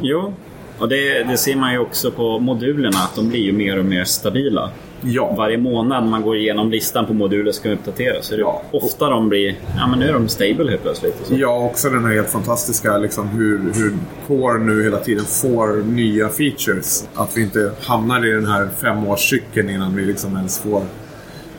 [0.00, 0.34] Jo,
[0.78, 3.84] och det, det, ser man ju också på modulerna att de blir ju mer och
[3.84, 4.70] mer stabila.
[5.04, 5.34] Ja.
[5.36, 8.62] Varje månad man går igenom listan på moduler som ska uppdateras så ja.
[8.70, 11.16] ofta de blir, ja men nu är de stable helt plötsligt.
[11.24, 11.34] Så.
[11.34, 13.94] Ja, också den här helt fantastiska liksom hur, hur
[14.26, 17.08] Core nu hela tiden får nya features.
[17.14, 20.82] Att vi inte hamnar i den här femårscykeln innan vi liksom ens får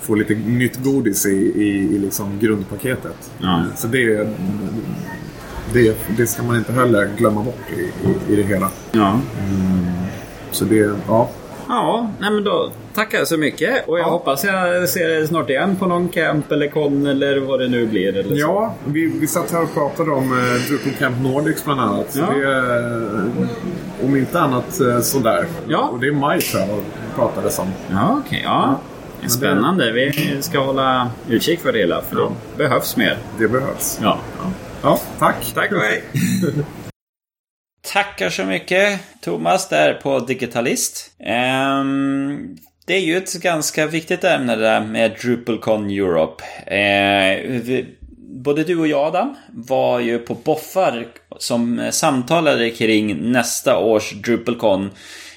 [0.01, 3.31] få lite nytt godis i, i, i liksom grundpaketet.
[3.41, 3.63] Ja.
[3.75, 4.27] Så det,
[5.73, 8.69] det, det ska man inte heller glömma bort i, i, i det hela.
[8.91, 9.09] Ja.
[9.09, 9.85] Mm.
[10.51, 11.29] Så det, ja.
[11.67, 13.87] Ja, nej men då tackar så mycket.
[13.87, 14.09] Och jag ja.
[14.09, 17.85] hoppas jag ser dig snart igen på någon camp eller kon eller vad det nu
[17.85, 18.17] blir.
[18.17, 22.15] Eller ja, vi, vi satt här och pratade om eh, Drupal Camp Nordics bland annat.
[22.15, 22.33] Ja.
[22.33, 22.55] Det,
[24.01, 25.45] eh, om inte annat eh, sådär.
[25.67, 25.89] Ja.
[25.91, 26.83] Och det är maj tror jag
[27.15, 27.67] pratades om.
[27.91, 28.37] Ja, okej.
[28.37, 28.79] Okay, ja.
[29.21, 29.29] ja.
[29.29, 29.91] Spännande.
[29.91, 32.01] Vi ska hålla utkik för det hela.
[32.01, 32.31] För ja.
[32.51, 33.17] det behövs mer.
[33.39, 33.99] Det behövs.
[34.01, 34.19] Ja.
[34.81, 35.51] Ja, tack.
[35.53, 36.03] Tack och hej.
[37.93, 41.11] Tackar så mycket Thomas där på Digitalist.
[41.19, 46.43] Um, det är ju ett ganska viktigt ämne det där med DrupalCon Europe.
[46.71, 47.85] Uh,
[48.17, 51.07] både du och jag Adam var ju på Boffar
[51.39, 54.89] som samtalade kring nästa års DrupalCon.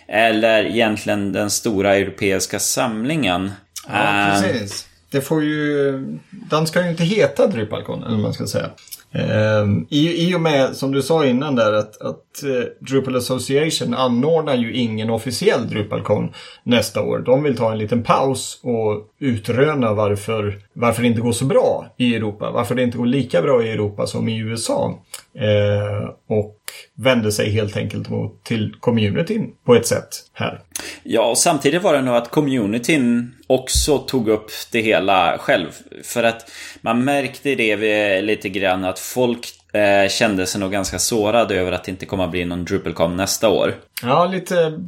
[0.08, 3.50] Eller egentligen den stora europeiska samlingen.
[3.92, 4.86] Ja, precis.
[5.10, 5.92] Det får ju...
[6.30, 8.70] Den ska ju inte heta DrupalCon, eller vad man ska säga.
[9.18, 13.94] Ehm, I, I och med, som du sa innan där, att, att eh, Drupal Association
[13.94, 16.28] anordnar ju ingen officiell DrupalCon
[16.62, 17.18] nästa år.
[17.18, 21.86] De vill ta en liten paus och utröna varför, varför det inte går så bra
[21.96, 22.50] i Europa.
[22.50, 24.94] Varför det inte går lika bra i Europa som i USA.
[25.34, 26.58] Eh, och
[26.94, 30.60] vände sig helt enkelt mot, till communityn på ett sätt här.
[31.02, 35.66] Ja, och samtidigt var det nog att communityn också tog upp det hela själv.
[36.04, 36.50] För att
[36.80, 41.84] man märkte det lite grann att folk eh, kände sig nog ganska sårade över att
[41.84, 43.74] det inte kommer att bli någon DrupalCon nästa år.
[44.02, 44.78] Ja, lite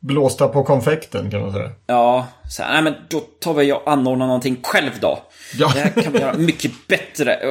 [0.00, 1.70] blåsta på konfekten kan man säga.
[1.86, 5.18] Ja, så nej men då tar vi och anordnar någonting själv då.
[5.58, 5.70] Ja.
[5.74, 7.34] Det här kan vi göra mycket bättre.
[7.34, 7.50] Eh,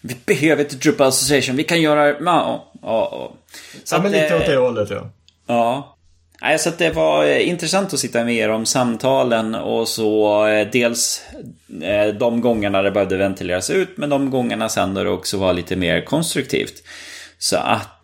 [0.00, 2.08] vi behöver inte Drupal Association, vi kan göra...
[2.08, 3.32] Ja, ja, ja.
[3.84, 5.10] Så ja, men lite åt det hållet ja.
[5.46, 5.94] Ja.
[6.42, 10.68] Nej, så det var eh, intressant att sitta med er om samtalen och så eh,
[10.72, 11.22] dels
[11.82, 15.52] eh, de gångerna det behövde ventileras ut men de gångerna sen då det också var
[15.52, 16.82] lite mer konstruktivt.
[17.40, 18.02] Så att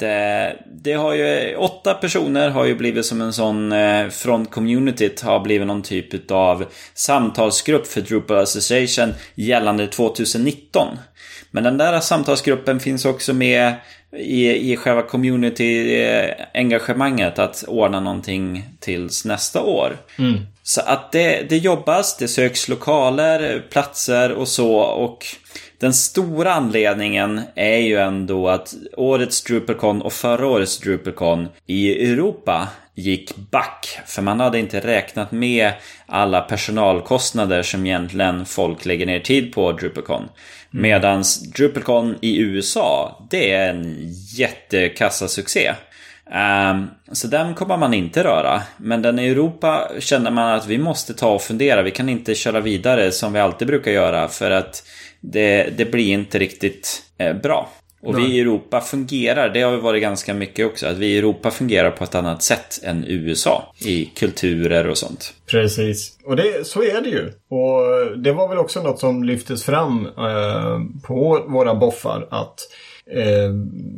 [0.66, 3.74] det har ju, åtta personer har ju blivit som en sån,
[4.11, 6.64] front communityt har blivit någon typ av
[6.95, 10.99] samtalsgrupp för Drupal Association gällande 2019.
[11.51, 13.74] Men den där samtalsgruppen finns också med
[14.17, 19.97] i, i själva community-engagemanget att ordna någonting tills nästa år.
[20.19, 20.41] Mm.
[20.62, 25.27] Så att det, det jobbas, det söks lokaler, platser och så och
[25.79, 32.69] den stora anledningen är ju ändå att årets DrupalCon och förra årets DrupalCon i Europa
[32.95, 33.99] gick back.
[34.07, 35.73] För man hade inte räknat med
[36.07, 40.29] alla personalkostnader som egentligen folk lägger ner tid på DrupalCon.
[40.75, 40.83] Mm.
[40.83, 43.97] Medans DrupalCon i USA, det är en
[44.37, 45.68] jättekassasuccé.
[46.27, 48.62] Um, ehm, så den kommer man inte röra.
[48.77, 51.83] Men den i Europa känner man att vi måste ta och fundera.
[51.83, 54.87] Vi kan inte köra vidare som vi alltid brukar göra för att
[55.20, 57.68] det, det blir inte riktigt eh, bra.
[58.05, 58.26] Och Nej.
[58.26, 61.90] vi i Europa fungerar, det har varit ganska mycket också, att vi i Europa fungerar
[61.90, 65.34] på ett annat sätt än USA i kulturer och sånt.
[65.46, 67.26] Precis, och det, så är det ju.
[67.48, 72.61] Och det var väl också något som lyftes fram eh, på våra boffar att
[73.11, 73.50] eh,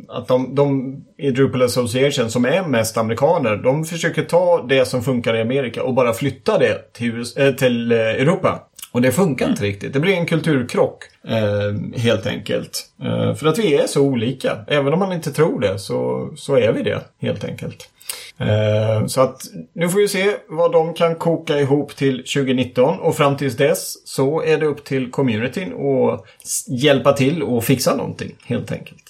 [0.07, 5.03] att de, de i Drupal Association som är mest amerikaner, de försöker ta det som
[5.03, 8.63] funkar i Amerika och bara flytta det till, eh, till eh, Europa.
[8.97, 9.93] Och det funkar inte riktigt.
[9.93, 12.85] Det blir en kulturkrock eh, helt enkelt.
[13.03, 14.57] Eh, för att vi är så olika.
[14.67, 17.89] Även om man inte tror det så, så är vi det helt enkelt.
[18.37, 19.41] Eh, så att
[19.73, 24.07] nu får vi se vad de kan koka ihop till 2019 och fram tills dess
[24.07, 26.25] så är det upp till communityn att
[26.67, 29.03] hjälpa till och fixa någonting helt enkelt.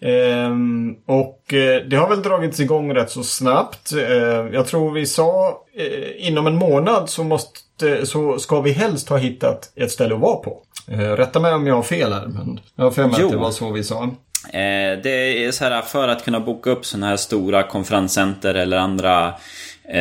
[0.00, 3.92] Ehm, och eh, det har väl dragits igång rätt så snabbt.
[3.92, 9.08] Ehm, jag tror vi sa eh, inom en månad så, måste, så ska vi helst
[9.08, 10.62] ha hittat ett ställe att vara på.
[10.88, 13.36] Ehm, rätta mig om jag har fel här, men jag har för mig att det
[13.36, 14.02] var så vi sa.
[14.46, 18.76] Eh, det är så här för att kunna boka upp sådana här stora konferenscenter eller
[18.76, 19.34] andra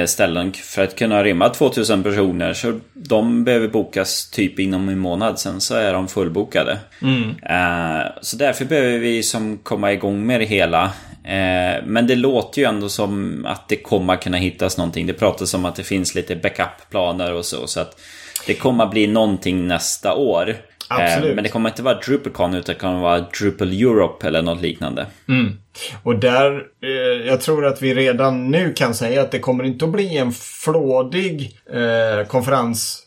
[0.05, 2.53] ställen för att kunna rymma 2000 personer.
[2.53, 6.77] Så de behöver bokas typ inom en månad, sen så är de fullbokade.
[7.01, 7.29] Mm.
[7.29, 10.83] Eh, så därför behöver vi som komma igång med det hela.
[11.23, 15.07] Eh, men det låter ju ändå som att det kommer kunna hittas någonting.
[15.07, 17.67] Det pratas om att det finns lite backup-planer och så.
[17.67, 18.01] Så att
[18.47, 20.55] det kommer bli någonting nästa år.
[20.87, 21.35] Absolut.
[21.35, 25.05] Men det kommer inte vara DrupalCon utan det kommer vara Drupal Europe eller något liknande.
[25.27, 25.57] Mm.
[26.03, 29.85] Och där, eh, jag tror att vi redan nu kan säga att det kommer inte
[29.85, 32.27] att bli en flådig eh,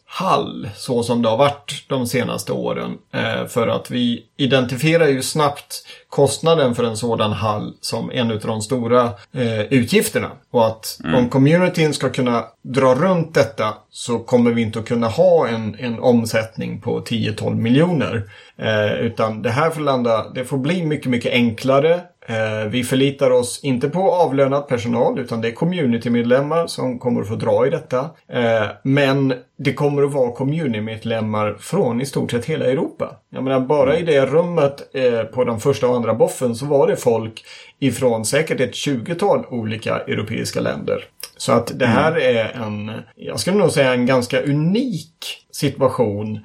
[0.09, 2.99] konferenshall så som det har varit de senaste åren.
[3.13, 8.41] Eh, för att vi identifierar ju snabbt kostnaden för en sådan hall som en av
[8.41, 10.31] de stora eh, utgifterna.
[10.51, 15.09] Och att om communityn ska kunna dra runt detta så kommer vi inte att kunna
[15.09, 18.31] ha en, en omsättning på 10-12 miljoner.
[18.59, 22.01] Eh, utan det här får landa, det får bli mycket, mycket enklare.
[22.29, 27.29] Eh, vi förlitar oss inte på avlönad personal utan det är communitymedlemmar som kommer att
[27.29, 28.11] få dra i detta.
[28.33, 33.17] Eh, men det kommer att vara communitymedlemmar från i stort sett hela Europa.
[33.31, 36.87] Jag menar bara i det rummet eh, på de första och andra boffen så var
[36.87, 37.45] det folk
[37.79, 41.05] ifrån säkert ett 20-tal olika europeiska länder.
[41.37, 46.41] Så att det här är en, jag skulle nog säga en ganska unik situation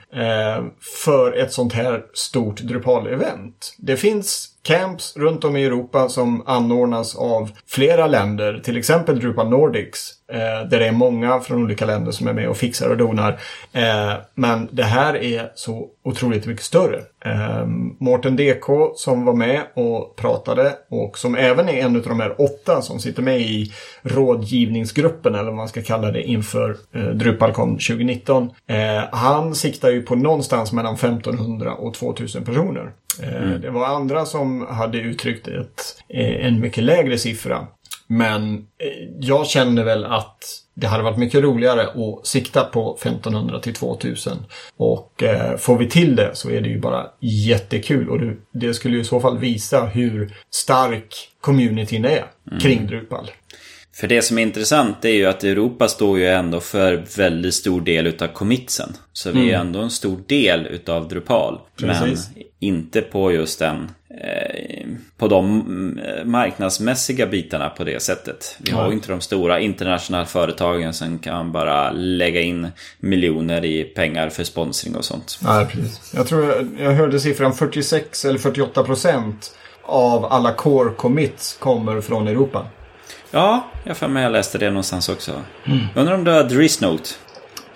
[1.06, 3.76] för ett sånt här stort Drupal-event.
[3.78, 9.50] Det finns camps runt om i Europa som anordnas av flera länder, till exempel Drupal
[9.50, 12.98] Nordics, eh, där det är många från olika länder som är med och fixar och
[12.98, 13.40] donar.
[13.74, 17.00] Eh, men det här är så otroligt mycket större.
[17.26, 17.66] Eh,
[18.00, 22.42] Mårten DK som var med och pratade och som även är en av de här
[22.42, 23.72] åtta som sitter med i
[24.02, 28.50] rådgivningsgruppen eller vad man ska kalla det inför eh, DrupalCon 2019.
[28.68, 28.78] Eh,
[29.12, 32.92] han siktar ju på någonstans mellan 1500 och 2000 personer.
[33.24, 37.68] Eh, Det var andra som hade uttryckt ett, eh, en mycket lägre siffra.
[38.18, 40.44] Men eh, jag känner väl att
[40.74, 44.38] det hade varit mycket roligare att sikta på 1500 till 2000.
[44.78, 48.10] Och eh, får vi till det så är det ju bara jättekul.
[48.10, 52.26] Och det, det skulle ju i så fall visa hur stark communityn är
[52.62, 53.32] kring Drupal.
[53.96, 57.82] För det som är intressant är ju att Europa står ju ändå för väldigt stor
[57.82, 58.94] del utav commitsen.
[59.14, 61.60] Så vi är ändå en stor del utav Drupal.
[61.78, 62.30] Precis.
[62.36, 63.92] Men inte på just den
[64.22, 64.88] eh,
[65.18, 68.58] på de mm, marknadsmässiga bitarna på det sättet.
[68.60, 72.68] Vi har ju inte de stora internationella företagen som kan bara lägga in
[73.00, 75.40] miljoner i pengar för sponsring och sånt.
[75.42, 76.14] Nej, precis.
[76.16, 82.02] Jag tror jag, jag hörde siffran 46 eller 48 procent av alla core commits kommer
[82.02, 82.68] från Europa.
[83.32, 85.42] Ja, jag för mig jag läste det någonstans också.
[85.96, 87.10] Undrar om du har Drisnote?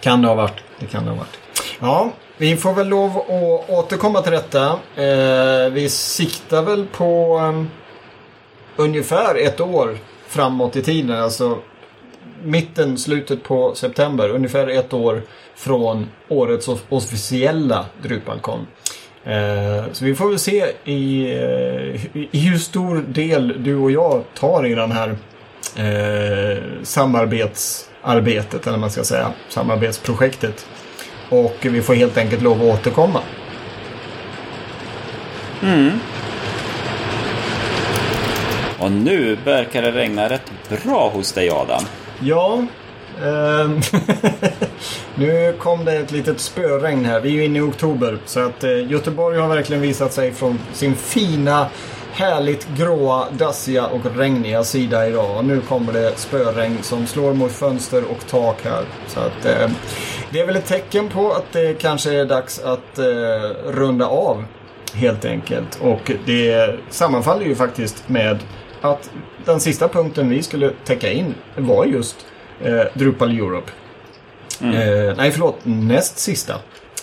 [0.02, 0.64] Kan det ha varit.
[0.80, 1.38] Det kan det ha varit.
[1.80, 4.80] Ja, vi får väl lov att återkomma till detta.
[4.96, 7.70] Eh, vi siktar väl på um,
[8.76, 11.22] ungefär ett år framåt i tiden.
[11.24, 11.58] Alltså
[12.44, 14.30] mitten, slutet på september.
[14.30, 15.22] Ungefär ett år
[15.56, 18.68] från årets officiella Drupalcon.
[19.24, 24.24] Eh, så vi får väl se i, eh, i hur stor del du och jag
[24.34, 25.10] tar i den här
[25.76, 30.68] eh, samarbetsarbetet, eller vad man ska säga, samarbetsprojektet.
[31.30, 33.22] Och vi får helt enkelt lov att återkomma.
[38.80, 41.84] Och nu verkar det regna rätt bra hos dig Adam.
[42.20, 42.64] Ja,
[43.24, 43.80] ehm,
[45.16, 47.20] nu kom det ett litet spöregn här.
[47.20, 48.18] Vi är ju inne i oktober.
[48.26, 51.68] Så att eh, Göteborg har verkligen visat sig från sin fina,
[52.12, 55.38] härligt gråa, dassiga och regniga sida idag.
[55.38, 58.84] Och nu kommer det spöregn som slår mot fönster och tak här.
[59.08, 59.70] Så att eh,
[60.32, 63.06] det är väl ett tecken på att det kanske är dags att eh,
[63.66, 64.46] runda av.
[64.94, 65.80] Helt enkelt.
[65.82, 68.40] Och det sammanfaller ju faktiskt med
[68.82, 69.10] att
[69.46, 72.16] den sista punkten vi skulle täcka in var just
[72.64, 73.72] eh, Drupal Europe.
[74.62, 75.56] Eh, nej, förlåt.
[75.64, 76.56] Näst sista.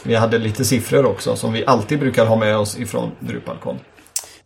[0.03, 3.79] Vi hade lite siffror också som vi alltid brukar ha med oss ifrån DrupalCon.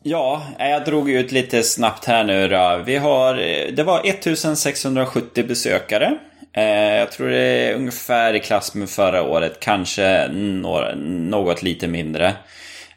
[0.02, 2.82] Ja, jag drog ut lite snabbt här nu då.
[2.86, 3.34] Vi har,
[3.72, 6.18] det var 1670 besökare.
[6.58, 12.26] Eh, jag tror det är ungefär i klass med förra året, kanske något lite mindre.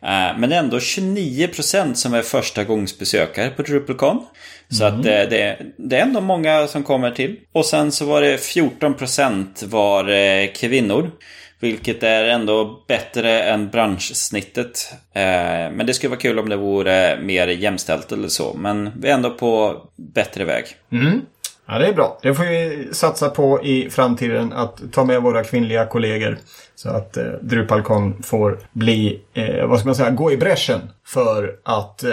[0.01, 4.26] Eh, men ändå 29% som är första gångsbesökare på DrupalCon.
[4.70, 4.99] Så mm.
[4.99, 7.39] att det, det, det, är ändå många som kommer till.
[7.51, 11.12] Och sen så var det 14% var eh, kvinnor.
[11.59, 14.93] Vilket är ändå bättre än branschsnittet.
[15.14, 18.53] Men det skulle vara kul om det vore mer jämställt eller så.
[18.53, 20.66] Men vi är ändå på bättre väg.
[20.91, 21.22] Mm.
[21.68, 22.20] Ja, det är bra.
[22.22, 26.38] Det får vi satsa på i framtiden att ta med våra kvinnliga kollegor.
[26.76, 31.55] Så att eh, Drupalcon får bli, eh, vad ska man säga, gå i bräschen för
[31.64, 32.12] att eh,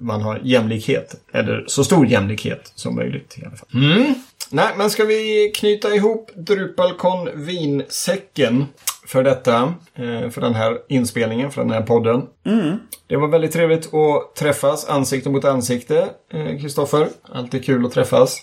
[0.00, 1.14] man har jämlikhet.
[1.32, 3.68] Eller så stor jämlikhet som möjligt i alla fall.
[3.74, 4.14] Mm.
[4.50, 8.66] Nej, men ska vi knyta ihop Drupalcon vinsäcken
[9.10, 9.74] för detta.
[9.94, 12.26] Eh, för den här inspelningen, för den här podden.
[12.46, 12.78] Mm.
[13.06, 17.08] Det var väldigt trevligt att träffas ansikte mot ansikte, eh, Kristoffer.
[17.32, 18.38] Alltid kul att träffas.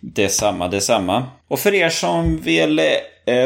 [0.00, 1.26] Detsamma, detsamma.
[1.48, 2.84] Och för er som vill eh,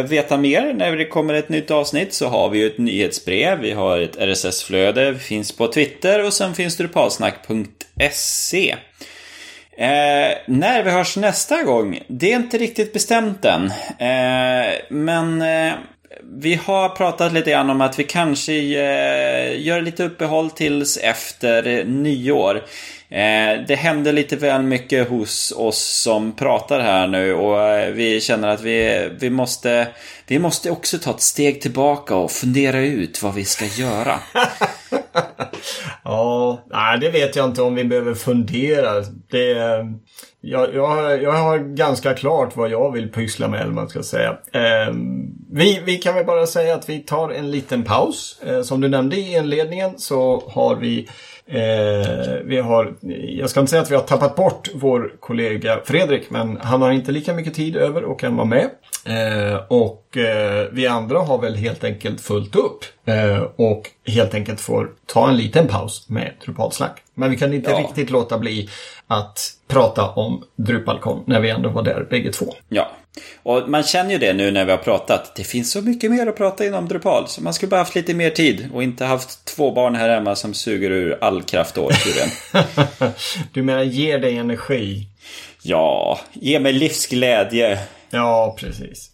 [0.08, 3.72] veta mer när det kommer ett nytt avsnitt så har vi ju ett nyhetsbrev, vi
[3.72, 8.76] har ett RSS-flöde, vi finns på Twitter och sen finns drupalsnack.se.
[9.76, 13.64] Eh, när vi hörs nästa gång, det är inte riktigt bestämt än.
[13.98, 15.72] Eh, men eh,
[16.30, 21.84] vi har pratat lite grann om att vi kanske eh, gör lite uppehåll tills efter
[21.84, 22.62] nyår.
[23.12, 28.20] Eh, det händer lite väl mycket hos oss som pratar här nu och eh, vi
[28.20, 29.88] känner att vi, vi, måste,
[30.26, 34.18] vi måste också ta ett steg tillbaka och fundera ut vad vi ska göra.
[36.04, 39.00] ja, nej, det vet jag inte om vi behöver fundera.
[39.30, 39.56] Det,
[40.40, 44.30] jag, jag, jag har ganska klart vad jag vill pyssla med, eller man ska säga.
[44.52, 44.94] Eh,
[45.52, 48.40] vi, vi kan väl bara säga att vi tar en liten paus.
[48.46, 51.08] Eh, som du nämnde i inledningen så har vi
[51.46, 52.94] Eh, vi har,
[53.28, 56.90] jag ska inte säga att vi har tappat bort vår kollega Fredrik, men han har
[56.92, 58.70] inte lika mycket tid över och kan vara med.
[59.04, 64.60] Eh, och eh, vi andra har väl helt enkelt fullt upp eh, och helt enkelt
[64.60, 67.02] får ta en liten paus med Drupalsnack.
[67.14, 67.78] Men vi kan inte ja.
[67.78, 68.68] riktigt låta bli
[69.06, 69.38] att
[69.68, 72.46] prata om Drupalcon när vi ändå var där bägge två.
[72.68, 72.90] Ja,
[73.42, 75.34] och man känner ju det nu när vi har pratat.
[75.34, 77.28] Det finns så mycket mer att prata inom Drupal.
[77.28, 80.36] Så man skulle bara haft lite mer tid och inte haft två barn här hemma
[80.36, 81.94] som suger ur all kraft åt
[83.52, 85.06] Du menar ger dig energi?
[85.62, 87.78] Ja, ge mig livsglädje.
[88.10, 89.10] Ja, precis.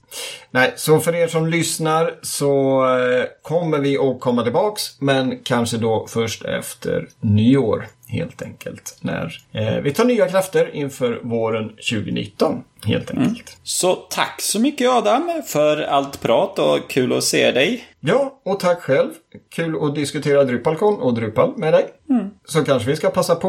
[0.50, 5.00] Nej, så för er som lyssnar så eh, kommer vi att komma tillbaks.
[5.00, 8.98] Men kanske då först efter nyår helt enkelt.
[9.00, 13.28] När eh, vi tar nya krafter inför våren 2019 helt enkelt.
[13.28, 13.60] Mm.
[13.62, 17.84] Så tack så mycket Adam för allt prat och kul att se dig.
[18.00, 19.10] Ja, och tack själv.
[19.54, 21.86] Kul att diskutera Drupalcon och Drupal med dig.
[22.10, 22.30] Mm.
[22.44, 23.48] Så kanske vi ska passa på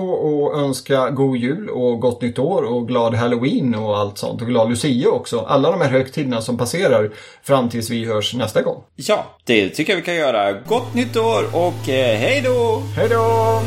[0.49, 4.41] att önska god jul och gott nytt år och glad halloween och allt sånt.
[4.41, 5.39] Och glad lucia också.
[5.39, 7.11] Alla de här högtiderna som passerar
[7.43, 8.83] fram tills vi hörs nästa gång.
[8.95, 10.51] Ja, det tycker jag vi kan göra.
[10.51, 12.83] Gott nytt år och eh, hej då!
[12.95, 13.61] Hej då!